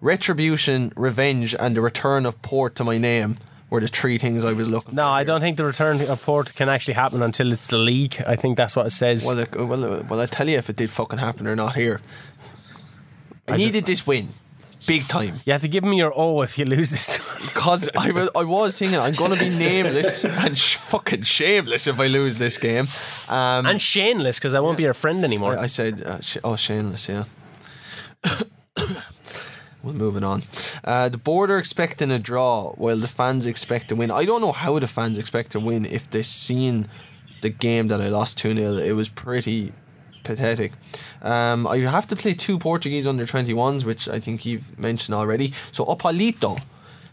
[0.00, 3.36] Retribution, revenge, and the return of Port to my name
[3.70, 5.08] were the three things I was looking No.
[5.08, 5.24] I here.
[5.26, 8.22] don't think the return of Port can actually happen until it's the league.
[8.26, 9.26] I think that's what it says.
[9.26, 11.74] Well, uh, well, uh, well, I tell you if it did fucking happen or not
[11.74, 12.00] here.
[13.48, 14.28] I, I needed this win,
[14.86, 15.34] big time.
[15.44, 17.18] you have to give me your O if you lose this.
[17.54, 21.98] Cause I was, I was thinking I'm gonna be nameless and sh- fucking shameless if
[22.00, 22.86] I lose this game.
[23.28, 25.56] Um, and shameless because I won't be your friend anymore.
[25.58, 27.24] I, I said, uh, sh- oh, shameless, yeah.
[29.86, 30.42] Well, moving on.
[30.82, 34.10] Uh, the board are expecting a draw, while the fans expect to win.
[34.10, 36.88] I don't know how the fans expect to win if they've seen
[37.40, 38.78] the game that I lost 2 0.
[38.78, 39.72] It was pretty
[40.24, 40.72] pathetic.
[41.22, 45.52] Um, I have to play two Portuguese under 21s, which I think you've mentioned already.
[45.70, 46.60] So, Opalito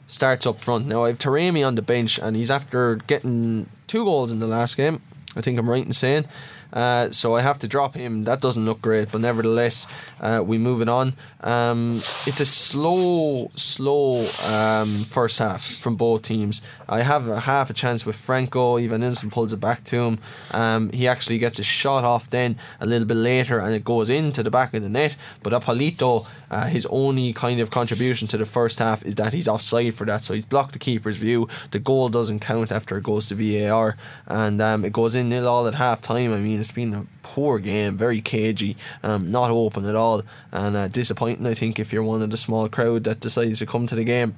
[0.07, 0.87] starts up front.
[0.87, 4.47] Now, I have Taremi on the bench, and he's after getting two goals in the
[4.47, 5.01] last game.
[5.35, 6.25] I think I'm right in saying.
[6.73, 8.23] Uh, so I have to drop him.
[8.23, 9.87] That doesn't look great, but nevertheless,
[10.19, 11.13] uh, we moving on.
[11.41, 16.63] Um, it's a slow, slow um, first half from both teams.
[16.89, 18.77] I have a half a chance with Franco.
[18.77, 20.19] Evanilson pulls it back to him.
[20.51, 24.09] Um, he actually gets a shot off then a little bit later, and it goes
[24.09, 25.15] into the back of the net.
[25.43, 29.47] But Apolito, uh, his only kind of contribution to the first half is that he's
[29.47, 31.47] offside for that, so he's blocked the keeper's view.
[31.71, 33.97] The goal doesn't count after it goes to VAR,
[34.27, 36.31] and um, it goes in nil all at half time.
[36.31, 40.75] I mean, it's been a poor game, very cagey, um, not open at all, and
[40.75, 41.47] uh, disappointing.
[41.47, 44.03] I think if you're one of the small crowd that decides to come to the
[44.03, 44.35] game.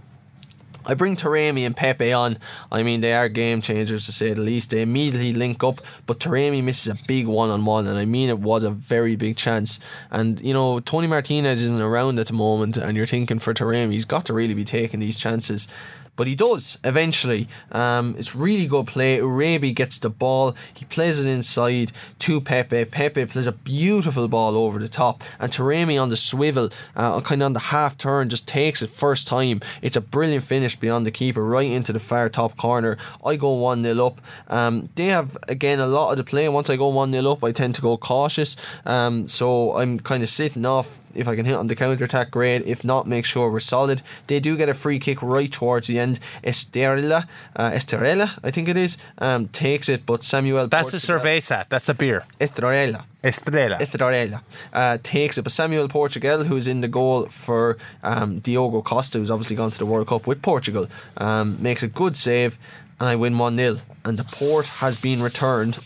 [0.85, 2.37] I bring Taremi and Pepe on.
[2.71, 4.71] I mean, they are game changers to say the least.
[4.71, 8.29] They immediately link up, but Taremi misses a big one on one, and I mean,
[8.29, 9.79] it was a very big chance.
[10.11, 13.93] And, you know, Toni Martinez isn't around at the moment, and you're thinking for Taremi,
[13.93, 15.67] he's got to really be taking these chances.
[16.15, 17.47] But he does eventually.
[17.71, 19.17] Um, it's really good play.
[19.17, 20.55] Uribe gets the ball.
[20.73, 22.85] He plays it inside to Pepe.
[22.85, 25.23] Pepe plays a beautiful ball over the top.
[25.39, 28.89] And Taremi on the swivel, uh, kind of on the half turn, just takes it
[28.89, 29.61] first time.
[29.81, 32.97] It's a brilliant finish beyond the keeper, right into the far top corner.
[33.23, 34.21] I go 1 0 up.
[34.47, 36.47] Um, they have, again, a lot of the play.
[36.49, 38.55] Once I go 1 0 up, I tend to go cautious.
[38.85, 42.31] Um, so I'm kind of sitting off if I can hit on the counter attack,
[42.31, 42.65] great.
[42.65, 44.01] If not, make sure we're solid.
[44.27, 46.19] They do get a free kick right towards the end.
[46.43, 50.67] Estrella, uh, Estrella, I think it is, um, takes it, but Samuel.
[50.67, 51.65] That's a Portugal- cerveza.
[51.69, 52.25] That's a beer.
[52.39, 53.05] Estrella.
[53.23, 53.77] Estrella.
[53.81, 54.43] Estrella
[54.73, 59.31] uh, takes it, but Samuel Portugal, who's in the goal for um, Diogo Costa, who's
[59.31, 60.87] obviously gone to the World Cup with Portugal,
[61.17, 62.59] um, makes a good save,
[62.99, 63.77] and I win 1 0.
[64.03, 65.79] And the port has been returned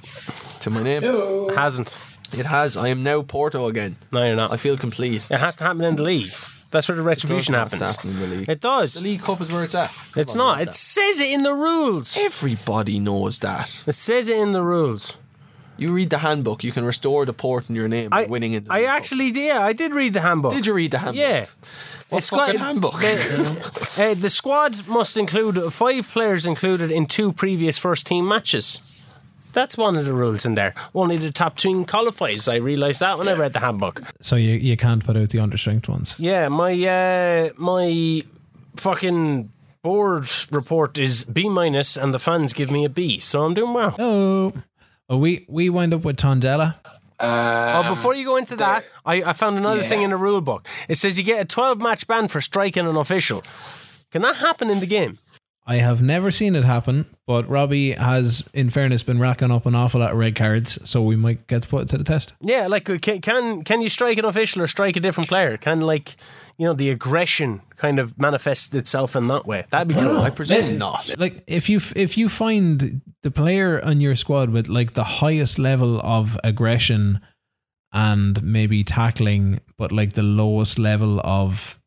[0.60, 1.02] to my name.
[1.56, 2.00] Hasn't.
[2.34, 2.78] It has.
[2.78, 3.96] I am now Porto again.
[4.12, 4.52] No, you're not.
[4.52, 5.26] I feel complete.
[5.30, 6.32] It has to happen in the league.
[6.72, 7.96] That's where the retribution doesn't have to happens.
[7.96, 8.50] happen in the league.
[8.50, 8.94] It does.
[8.94, 9.92] The League Cup is where it's at.
[10.16, 10.62] It's Everyone not.
[10.62, 12.14] It says it in the rules.
[12.14, 12.26] that.
[12.26, 13.76] Everybody knows that.
[13.88, 15.18] It says it in the rules.
[15.78, 18.52] You read the handbook, you can restore the port in your name by I winning
[18.54, 19.46] in the I actually did.
[19.46, 20.54] Yeah, I did read the handbook.
[20.54, 21.22] Did you read the handbook?
[21.26, 21.46] Yeah.
[22.10, 23.00] What It's fucking handbook?
[23.00, 28.82] The, uh, the squad must include five players included in two previous first team matches.
[29.54, 30.74] That's one of the rules in there.
[30.94, 32.48] Only the top team qualifies.
[32.48, 34.02] I realised that when I read the handbook.
[34.22, 36.16] So you, you can't put out the understrength ones.
[36.20, 38.24] Yeah, my uh, my
[38.76, 39.50] fucking
[39.82, 43.20] board report is B minus, and the fans give me a B.
[43.20, 43.96] So I'm doing well.
[43.98, 44.54] Oh,
[45.08, 46.76] well, we we wind up with Tondela.
[47.22, 50.66] Oh, before you go into that, I, I found another thing in the rule book.
[50.88, 53.44] It says you get a 12 match ban for striking an official.
[54.12, 55.20] Can that happen in the game?
[55.70, 59.76] I have never seen it happen, but Robbie has, in fairness, been racking up an
[59.76, 62.34] awful lot of red cards, so we might get to put it to the test.
[62.42, 65.58] Yeah, like uh, can can, can you strike an official or strike a different player?
[65.58, 66.16] Can like
[66.58, 69.64] you know the aggression kind of manifest itself in that way?
[69.70, 70.18] That'd be cool.
[70.18, 71.16] I presume not.
[71.20, 75.60] Like if you if you find the player on your squad with like the highest
[75.60, 77.22] level of aggression
[77.94, 81.80] and maybe tackling, but like the lowest level of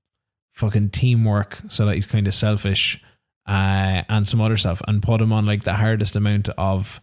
[0.53, 3.03] fucking teamwork, so that he's kind of selfish,
[3.47, 7.01] uh, and some other stuff, and put him on like the hardest amount of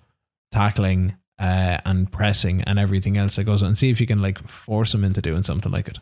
[0.52, 4.22] tackling uh, and pressing and everything else that goes on, and see if you can
[4.22, 6.00] like force him into doing something like it.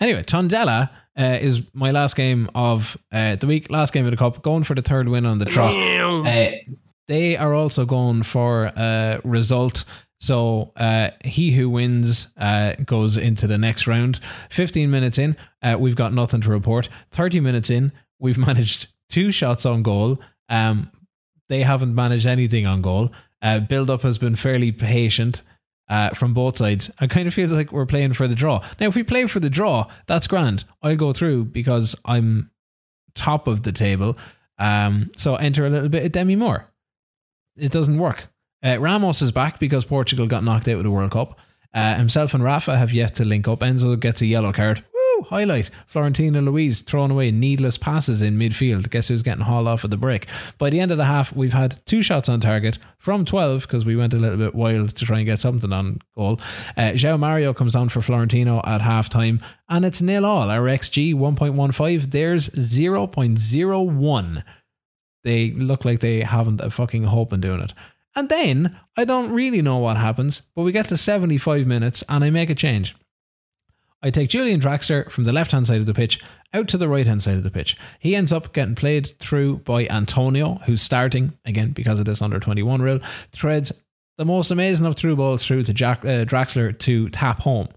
[0.00, 4.16] Anyway, Tondela uh, is my last game of uh, the week, last game of the
[4.16, 5.72] cup, going for the third win on the trot.
[6.26, 6.50] Uh,
[7.08, 9.84] they are also going for a result.
[10.18, 14.20] So uh, he who wins uh, goes into the next round.
[14.50, 16.88] 15 minutes in, uh, we've got nothing to report.
[17.12, 20.18] 30 minutes in, we've managed two shots on goal.
[20.48, 20.90] Um,
[21.48, 23.10] they haven't managed anything on goal.
[23.42, 25.42] Uh, build up has been fairly patient
[25.88, 26.90] uh, from both sides.
[27.00, 28.64] It kind of feels like we're playing for the draw.
[28.80, 30.64] Now, if we play for the draw, that's grand.
[30.82, 32.50] I'll go through because I'm
[33.14, 34.16] top of the table.
[34.58, 36.66] Um, so enter a little bit of Demi Moore.
[37.56, 38.28] it doesn't work.
[38.64, 41.38] Uh, Ramos is back because Portugal got knocked out of the World Cup.
[41.74, 43.60] Uh, himself and Rafa have yet to link up.
[43.60, 44.82] Enzo gets a yellow card.
[45.24, 45.70] Highlight.
[45.86, 48.90] Florentino Luis throwing away needless passes in midfield.
[48.90, 50.26] Guess who's getting hauled off at the break?
[50.58, 53.84] By the end of the half, we've had two shots on target from 12 because
[53.84, 56.40] we went a little bit wild to try and get something on goal.
[56.76, 60.50] Uh, João Mario comes on for Florentino at half time and it's nil all.
[60.50, 64.42] Our XG 1.15, there's 0.01
[65.26, 67.72] they look like they haven't a fucking hope in doing it.
[68.14, 72.22] And then I don't really know what happens, but we get to 75 minutes and
[72.22, 72.94] I make a change.
[74.02, 76.20] I take Julian Draxler from the left hand side of the pitch
[76.52, 77.76] out to the right hand side of the pitch.
[77.98, 82.38] He ends up getting played through by Antonio, who's starting, again, because of this under
[82.38, 83.00] 21 rule,
[83.32, 83.72] threads
[84.18, 87.68] the most amazing of through balls through to Jack, uh, Draxler to tap home.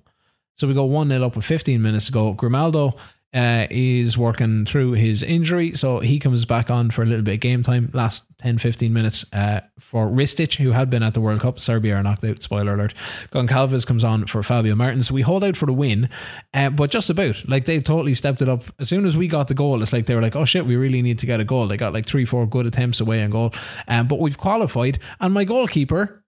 [0.56, 2.34] So we go 1 0 up with 15 minutes to go.
[2.34, 2.96] Grimaldo
[3.34, 7.36] uh, is working through his injury, so he comes back on for a little bit
[7.36, 11.22] of game time, last 10 15 minutes uh, for Ristich, who had been at the
[11.22, 11.60] World Cup.
[11.60, 12.96] Serbia are knocked out, spoiler alert.
[13.32, 15.12] Goncalves comes on for Fabio Martins.
[15.12, 16.10] we hold out for the win,
[16.54, 17.48] uh, but just about.
[17.48, 18.64] Like they totally stepped it up.
[18.80, 20.76] As soon as we got the goal, it's like they were like, oh shit, we
[20.76, 21.68] really need to get a goal.
[21.68, 23.54] They got like three, four good attempts away on goal,
[23.88, 26.24] um, but we've qualified, and my goalkeeper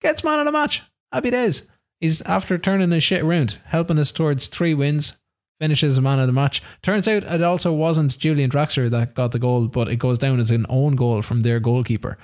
[0.00, 0.82] gets man of the match.
[1.12, 1.62] Happy days.
[2.00, 5.18] He's after turning his shit around, helping us towards three wins,
[5.58, 6.62] finishes man of the match.
[6.82, 10.40] Turns out it also wasn't Julian Draxler that got the goal, but it goes down
[10.40, 12.18] as an own goal from their goalkeeper.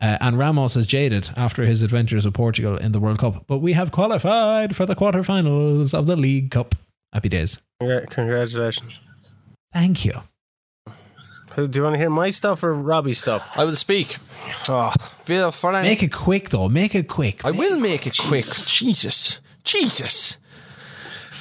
[0.00, 3.46] Uh, and Ramos is jaded after his adventures with Portugal in the World Cup.
[3.46, 6.74] But we have qualified for the quarterfinals of the League Cup.
[7.12, 7.58] Happy days.
[7.80, 9.00] Congra- Congratulations.
[9.72, 10.22] Thank you.
[11.56, 13.50] Do you want to hear my stuff or Robbie's stuff?
[13.56, 14.18] I will speak.
[14.68, 14.92] Oh,
[15.24, 15.50] Villa
[15.82, 16.68] Make it quick, though.
[16.68, 17.42] Make it quick.
[17.46, 18.44] I will make it quick.
[18.44, 19.40] Jesus.
[19.64, 20.36] Jesus.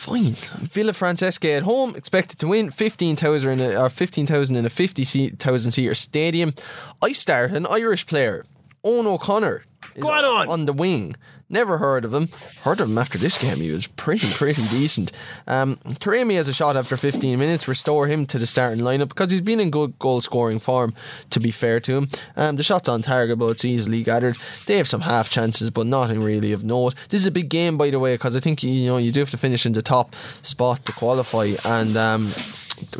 [0.06, 0.34] Fine.
[0.70, 5.96] Vilafranquense at home, expected to win 15,000 in a, uh, 15,000 in a 50,000 seater
[5.96, 6.54] stadium.
[7.02, 8.46] I start an Irish player,
[8.84, 9.64] Owen O'Connor.
[9.96, 10.50] is Go on, Owen.
[10.50, 11.16] On the wing.
[11.48, 12.30] Never heard of him.
[12.64, 13.58] Heard of him after this game.
[13.58, 15.12] He was pretty, pretty decent.
[15.46, 17.68] Um, Taremi has a shot after 15 minutes.
[17.68, 20.96] Restore him to the starting lineup because he's been in good goal scoring form,
[21.30, 22.08] to be fair to him.
[22.36, 24.38] Um, the shot's on target, but it's easily gathered.
[24.66, 26.96] They have some half chances, but nothing really of note.
[27.10, 29.20] This is a big game, by the way, because I think you know you do
[29.20, 31.52] have to finish in the top spot to qualify.
[31.64, 32.32] And um,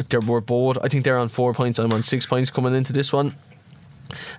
[0.10, 0.78] they were both.
[0.84, 1.80] I think they're on four points.
[1.80, 3.36] I'm on six points coming into this one.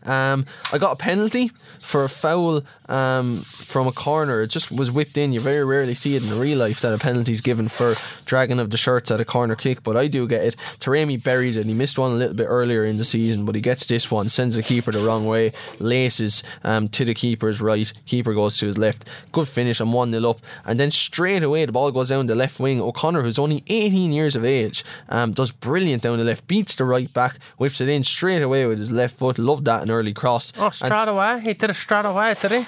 [0.04, 4.43] Um, I got a penalty for a foul um, from a corner.
[4.43, 5.32] It just was whipped in.
[5.32, 8.59] You very rarely see it in real life that a penalty is given for dragging
[8.59, 10.57] of the shirts at a corner kick, but I do get it.
[10.57, 11.66] Taremi buries it.
[11.66, 14.28] He missed one a little bit earlier in the season, but he gets this one,
[14.28, 17.93] sends the keeper the wrong way, laces um, to the keeper's right.
[18.07, 19.05] Keeper goes to his left.
[19.32, 19.80] Good finish.
[19.80, 20.41] I'm 1 0 up.
[20.64, 22.80] And then straight away, the ball goes down the left wing.
[22.80, 26.84] O'Connor, who's only 18 years of age, um, does brilliant down the left, beats the
[26.84, 29.39] right back, whips it in straight away with his left foot.
[29.39, 30.53] Loved that, an early cross.
[30.59, 31.41] oh straight away.
[31.41, 32.66] He did it straight away, did he?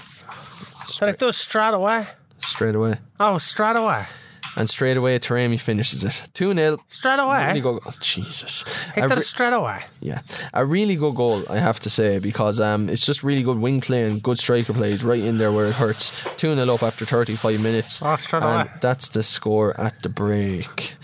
[0.99, 2.07] Did he do it straight away?
[2.41, 2.95] straight away.
[3.19, 4.05] Oh, straight away.
[4.57, 6.29] And straight away, Taremi finishes it.
[6.35, 6.79] 2 0.
[6.89, 7.47] Straight away.
[7.49, 7.81] Really good.
[7.87, 8.65] Oh, Jesus.
[8.97, 9.85] A did re- straight away.
[10.01, 10.21] yeah,
[10.53, 13.81] a really good goal, I have to say, because um, it's just really good wing
[13.81, 14.91] play and good striker play.
[14.91, 16.11] He's right in there where it hurts.
[16.39, 18.01] 2 0 up after 35 minutes.
[18.03, 18.79] Oh, straight and away.
[18.81, 20.97] that's the score at the break.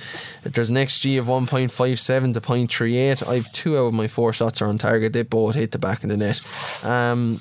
[0.42, 3.28] There's an XG of 1.57 to 0.38.
[3.28, 5.12] I have two out of my four shots are on target.
[5.12, 6.40] They both hit the back of the net.
[6.82, 7.40] Um,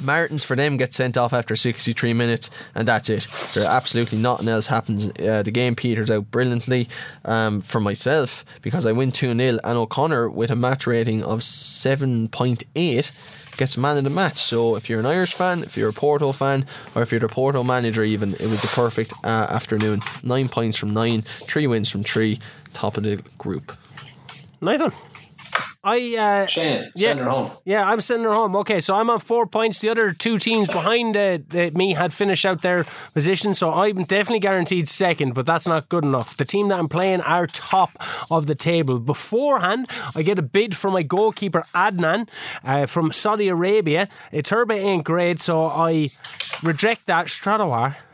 [0.00, 3.26] Martins for them gets sent off after 63 minutes, and that's it.
[3.54, 5.10] There absolutely nothing else happens.
[5.18, 6.88] Uh, the game peters out brilliantly
[7.24, 11.40] um, for myself because I win 2 0, and O'Connor with a match rating of
[11.40, 13.10] 7.8
[13.56, 14.38] gets man of the match.
[14.38, 17.28] So if you're an Irish fan, if you're a Porto fan, or if you're the
[17.28, 20.00] Porto manager, even, it was the perfect uh, afternoon.
[20.22, 22.38] Nine points from nine, three wins from three,
[22.72, 23.76] top of the group.
[24.60, 24.92] Nathan.
[25.84, 27.50] I uh, Shane, yeah, send her home.
[27.64, 28.56] Yeah, I'm sending her home.
[28.56, 29.80] Okay, so I'm on four points.
[29.80, 32.84] The other two teams behind uh, the, me had finished out their
[33.14, 36.36] position, so I'm definitely guaranteed second, but that's not good enough.
[36.36, 37.90] The team that I'm playing are top
[38.30, 38.98] of the table.
[38.98, 42.28] Beforehand, I get a bid from my goalkeeper Adnan
[42.64, 44.08] uh, from Saudi Arabia.
[44.32, 46.10] Uh, Turba ain't great, so I
[46.62, 47.48] reject that straight.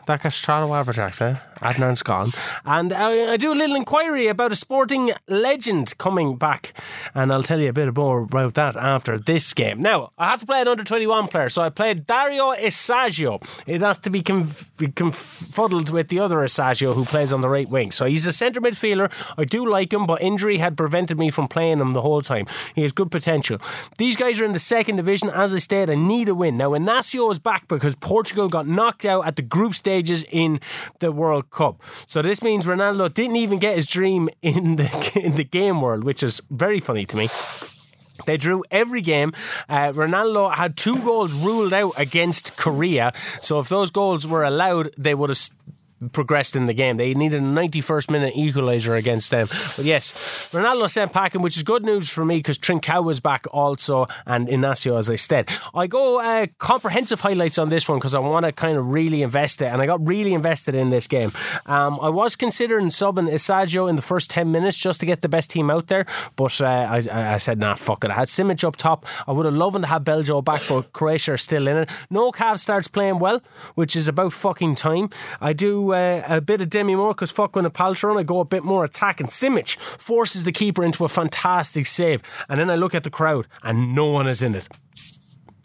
[0.06, 1.40] That gets straight away rejected.
[1.60, 2.30] Adnan's gone.
[2.64, 6.74] And I, I do a little inquiry about a sporting legend coming back.
[7.14, 9.82] And I'll tell you a bit more about that after this game.
[9.82, 11.48] Now, I have to play an under 21 player.
[11.48, 13.42] So I played Dario Esagio.
[13.66, 17.68] It has to be conf- confuddled with the other Esagio who plays on the right
[17.68, 17.90] wing.
[17.90, 19.10] So he's a centre midfielder.
[19.38, 22.46] I do like him, but injury had prevented me from playing him the whole time.
[22.74, 23.58] He has good potential.
[23.98, 25.30] These guys are in the second division.
[25.30, 26.56] As I said, I need a win.
[26.56, 30.60] Now, Inacio is back because Portugal got knocked out at the group stages in
[31.00, 31.82] the World Cup.
[32.06, 36.04] So this means Ronaldo didn't even get his dream in the in the game world,
[36.04, 37.28] which is very funny to me.
[38.26, 39.32] They drew every game.
[39.68, 43.12] Uh, Ronaldo had two goals ruled out against Korea.
[43.42, 45.40] So if those goals were allowed, they would have
[46.12, 46.96] progressed in the game.
[46.96, 49.48] They needed a 91st minute equaliser against them.
[49.76, 50.12] But yes,
[50.52, 54.48] Ronaldo sent packing, which is good news for me because Trincao was back also and
[54.48, 55.48] Inacio, as I said.
[55.74, 59.22] I go uh, comprehensive highlights on this one because I want to kind of really
[59.22, 61.32] invest it, and I got really invested in this game.
[61.66, 65.28] Um, I was considering subbing Isagio in the first 10 minutes just to get the
[65.28, 68.10] best team out there, but uh, I, I said, nah, fuck it.
[68.10, 69.06] I had Simic up top.
[69.26, 71.90] I would have loved to have Belgio back, but Croatia are still in it.
[72.10, 73.42] No Cav starts playing well,
[73.74, 75.10] which is about fucking time.
[75.40, 78.40] I do uh, a bit of Demi Moore because fuck when a Paltron, I go
[78.40, 82.22] a bit more attack, and Simic forces the keeper into a fantastic save.
[82.48, 84.68] And then I look at the crowd, and no one is in it.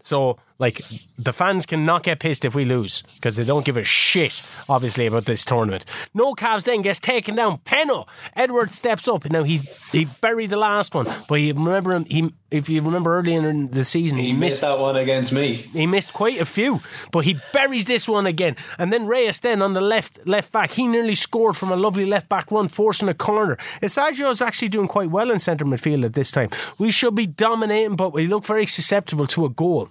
[0.03, 0.81] So, like,
[1.17, 5.05] the fans cannot get pissed if we lose because they don't give a shit, obviously,
[5.07, 5.85] about this tournament.
[6.13, 7.59] No Cavs then gets taken down.
[7.59, 8.07] Penno.
[8.35, 9.29] Edward steps up.
[9.31, 13.17] Now, he's he buried the last one, but you remember him, he, if you remember
[13.17, 15.53] earlier in the season, he, He missed that one against me.
[15.73, 16.81] he missed quite a few,
[17.11, 18.55] but he buries this one again.
[18.77, 22.05] And then Reyes then on the left left back, he nearly scored from a lovely
[22.05, 23.55] left back run, forcing a corner.
[23.81, 26.49] Isagio is actually doing quite well in centre midfield at this time.
[26.77, 29.89] We should be dominating, but we look very susceptible to a goal.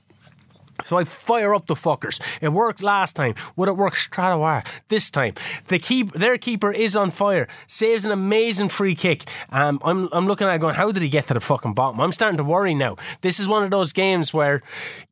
[0.84, 2.20] So I fire up the fuckers.
[2.40, 3.34] It worked last time.
[3.56, 4.62] Would it work straight away?
[4.88, 5.34] This time,
[5.66, 7.48] the keep their keeper is on fire.
[7.66, 9.24] Saves an amazing free kick.
[9.50, 12.00] Um, I'm I'm looking at it going, how did he get to the fucking bottom?
[12.00, 12.96] I'm starting to worry now.
[13.20, 14.62] This is one of those games where,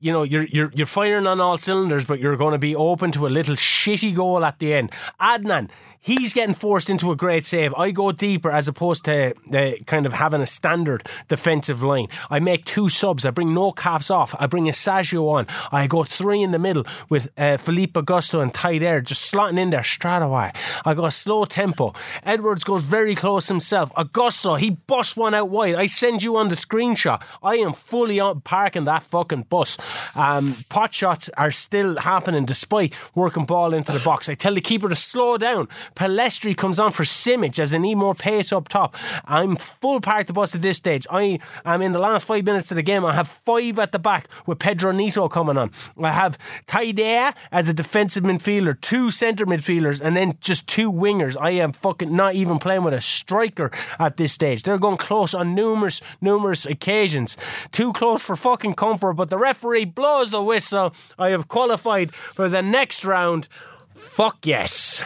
[0.01, 3.11] you know, you're you're you're firing on all cylinders, but you're going to be open
[3.13, 4.93] to a little shitty goal at the end.
[5.21, 5.71] Adán.
[6.07, 7.75] He's getting forced into a great save.
[7.75, 12.07] I go deeper as opposed to uh, kind of having a standard defensive line.
[12.31, 13.27] I make two subs.
[13.27, 14.33] I bring no calves off.
[14.39, 15.49] I bring a Saggio on.
[15.73, 19.59] I go three in the middle with uh, Felipe Augusto and tight air just slotting
[19.59, 20.53] in there straight away.
[20.85, 21.93] I go a slow tempo.
[22.23, 23.93] Edwards goes very close himself.
[23.95, 25.75] Augusto, he busts one out wide.
[25.75, 27.21] I send you on the screenshot.
[27.43, 29.77] I am fully on parking that fucking bus.
[30.15, 34.29] Um, pot shots are still happening despite working ball into the box.
[34.29, 35.67] I tell the keeper to slow down.
[35.97, 38.95] Pellistri comes on for Simic as I need more pace up top.
[39.25, 41.07] I'm full park the bus at this stage.
[41.11, 43.05] I am in the last five minutes of the game.
[43.05, 45.71] I have five at the back with Pedro Nito coming on.
[46.01, 51.37] I have Taidea as a defensive midfielder, two centre midfielders, and then just two wingers.
[51.41, 54.63] I am fucking not even playing with a striker at this stage.
[54.63, 57.37] They're going close on numerous, numerous occasions.
[57.73, 60.95] Too close for fucking comfort, but the referee blows the whistle.
[61.19, 63.49] I have qualified for the next round.
[63.95, 65.03] Fuck yes.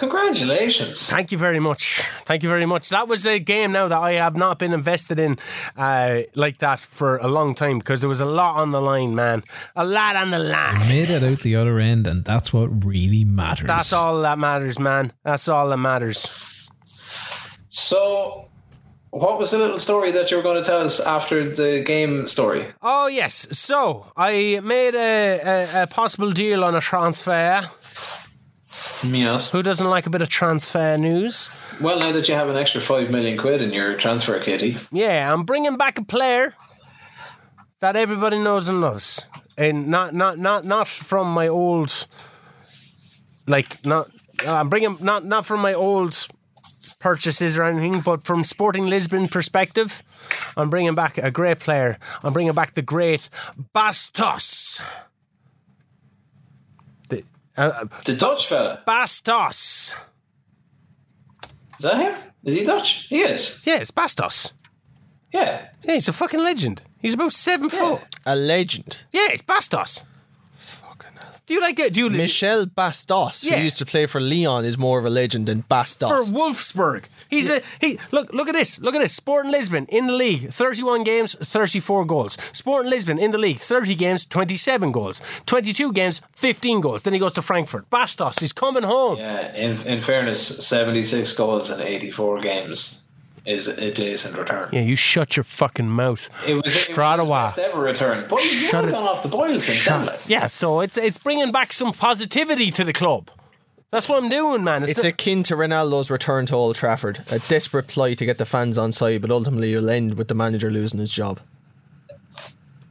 [0.00, 1.10] Congratulations.
[1.10, 2.08] Thank you very much.
[2.24, 2.88] Thank you very much.
[2.88, 5.36] That was a game now that I have not been invested in
[5.76, 9.14] uh, like that for a long time because there was a lot on the line,
[9.14, 9.44] man.
[9.76, 10.88] A lot on the line.
[10.88, 13.66] Made it out the other end, and that's what really matters.
[13.66, 15.12] That's all that matters, man.
[15.22, 16.30] That's all that matters.
[17.68, 18.48] So,
[19.10, 22.26] what was the little story that you were going to tell us after the game
[22.26, 22.68] story?
[22.80, 23.48] Oh, yes.
[23.50, 25.40] So I made a,
[25.74, 27.68] a, a possible deal on a transfer.
[29.02, 29.50] Yes.
[29.50, 31.48] Who doesn't like a bit of transfer news?
[31.80, 35.32] Well, now that you have an extra five million quid in your transfer kitty, Yeah,
[35.32, 36.54] I'm bringing back a player
[37.80, 39.24] that everybody knows and loves,
[39.56, 42.06] and not not not not from my old,
[43.46, 44.10] like not.
[44.46, 46.28] I'm bringing not not from my old
[46.98, 50.02] purchases or anything, but from Sporting Lisbon perspective,
[50.56, 51.98] I'm bringing back a great player.
[52.22, 53.28] I'm bringing back the great
[53.72, 54.82] Bas Dost.
[57.56, 58.82] The, uh, the Dutch fella.
[58.86, 59.94] Bas Dost.
[61.78, 62.14] Is that him?
[62.44, 63.06] Is he Dutch?
[63.08, 63.62] He is.
[63.66, 64.54] Yeah, it's Bas Dost.
[65.32, 65.68] Yeah.
[65.82, 66.82] Yeah, he's a fucking legend.
[66.98, 68.00] He's about seven foot.
[68.26, 69.04] A legend.
[69.12, 70.04] Yeah, it's Bas Dost.
[71.50, 71.94] Do you like it?
[71.94, 73.56] Do you Michel Bastos, Yeah.
[73.56, 76.12] who used to play for Leon, is more of a legend than Bas Dost.
[76.14, 77.06] for Wolfsburg?
[77.28, 77.98] He's a he.
[78.12, 78.78] Look, look at this.
[78.80, 79.12] Look at this.
[79.12, 82.38] Sporting Lisbon in the league, thirty-one games, thirty-four goals.
[82.52, 85.20] Sporting Lisbon in the league, thirty games, twenty-seven goals.
[85.44, 87.02] Twenty-two games, fifteen goals.
[87.02, 87.90] Then he goes to Frankfurt.
[87.90, 89.18] Bas Dost, he's coming home.
[89.18, 89.52] Yeah.
[89.56, 93.02] In in fairness, seventy six goals in eighty four games
[93.46, 94.68] is a decent return.
[94.72, 96.28] Yeah, you shut your fucking mouth.
[96.46, 97.46] It was, it was his Stradawa.
[97.46, 100.06] best ever return, but he's Shut well it- gone off the boil since then.
[100.06, 100.20] like.
[100.28, 103.30] Yeah, so it's it's bringing back some positivity to the club.
[103.90, 104.84] That's what I'm doing, man.
[104.84, 108.78] It's akin to Ronaldo's return to Old Trafford, a desperate ploy to get the fans
[108.78, 111.40] on side, but ultimately you'll end with the manager losing his job.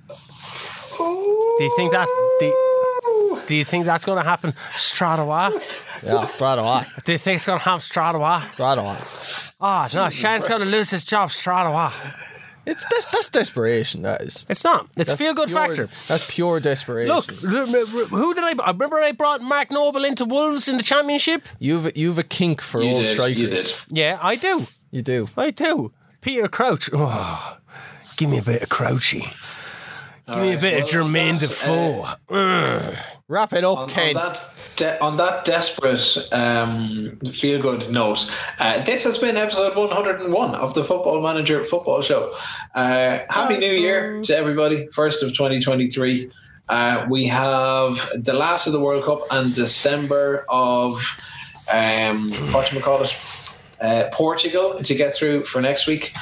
[0.07, 2.07] do you think that?
[2.39, 5.49] Do, do you think that's going to happen straight away?
[6.03, 6.83] Yeah, straight away.
[7.03, 8.39] Do er you think it's going to happen straight away?
[8.53, 8.97] Straight away.
[9.61, 11.89] Oh no, Shane's going to lose his job straight away.
[12.65, 14.03] It's that's, that's desperation.
[14.03, 14.45] That is.
[14.47, 14.85] It's not.
[14.95, 15.87] It's That's feel good factor.
[16.07, 17.15] That's pure desperation.
[17.15, 18.53] Look, r- r- r- who did I?
[18.63, 21.47] I remember I brought Mark Noble into Wolves in the Championship.
[21.57, 23.13] you've you've a kink for You old did.
[23.13, 23.37] strikers.
[23.37, 23.73] You did.
[23.89, 24.67] Yeah, I do.
[24.91, 25.29] You do.
[25.35, 25.91] I do.
[26.21, 26.89] Peter Crouch.
[26.93, 27.57] Oh,
[28.17, 29.33] give me a bit of Crouchy.
[30.27, 32.01] Give me a bit of well, on Jermaine uh, Defoe.
[32.29, 32.97] Ugh.
[33.29, 34.17] Wrap it up, on, Ken.
[34.17, 38.27] on that de- on that desperate um, feel good note,
[38.57, 42.33] uh, this has been episode 101 of the Football Manager Football Show.
[42.73, 44.87] Uh, Happy New Year to everybody!
[44.93, 46.31] First of 2023.
[46.69, 50.95] Uh, we have the last of the World Cup and December of
[51.71, 53.15] um, what you call it,
[53.79, 56.15] uh, Portugal to get through for next week.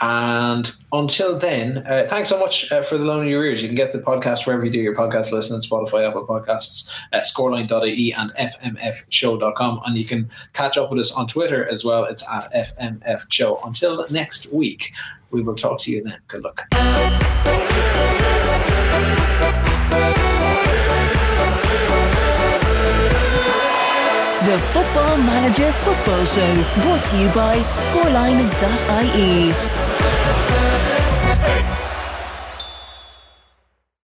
[0.00, 3.62] And until then, uh, thanks so much uh, for the loan of your ears.
[3.62, 7.20] You can get the podcast wherever you do your podcast listen, Spotify, Apple Podcasts, uh,
[7.20, 9.80] scoreline.ie and fmfshow.com.
[9.86, 12.04] And you can catch up with us on Twitter as well.
[12.04, 13.66] It's at fmfshow.
[13.66, 14.92] Until next week,
[15.30, 16.18] we will talk to you then.
[16.28, 16.66] Good luck.
[24.44, 29.83] The Football Manager Football Show, brought to you by scoreline.ie.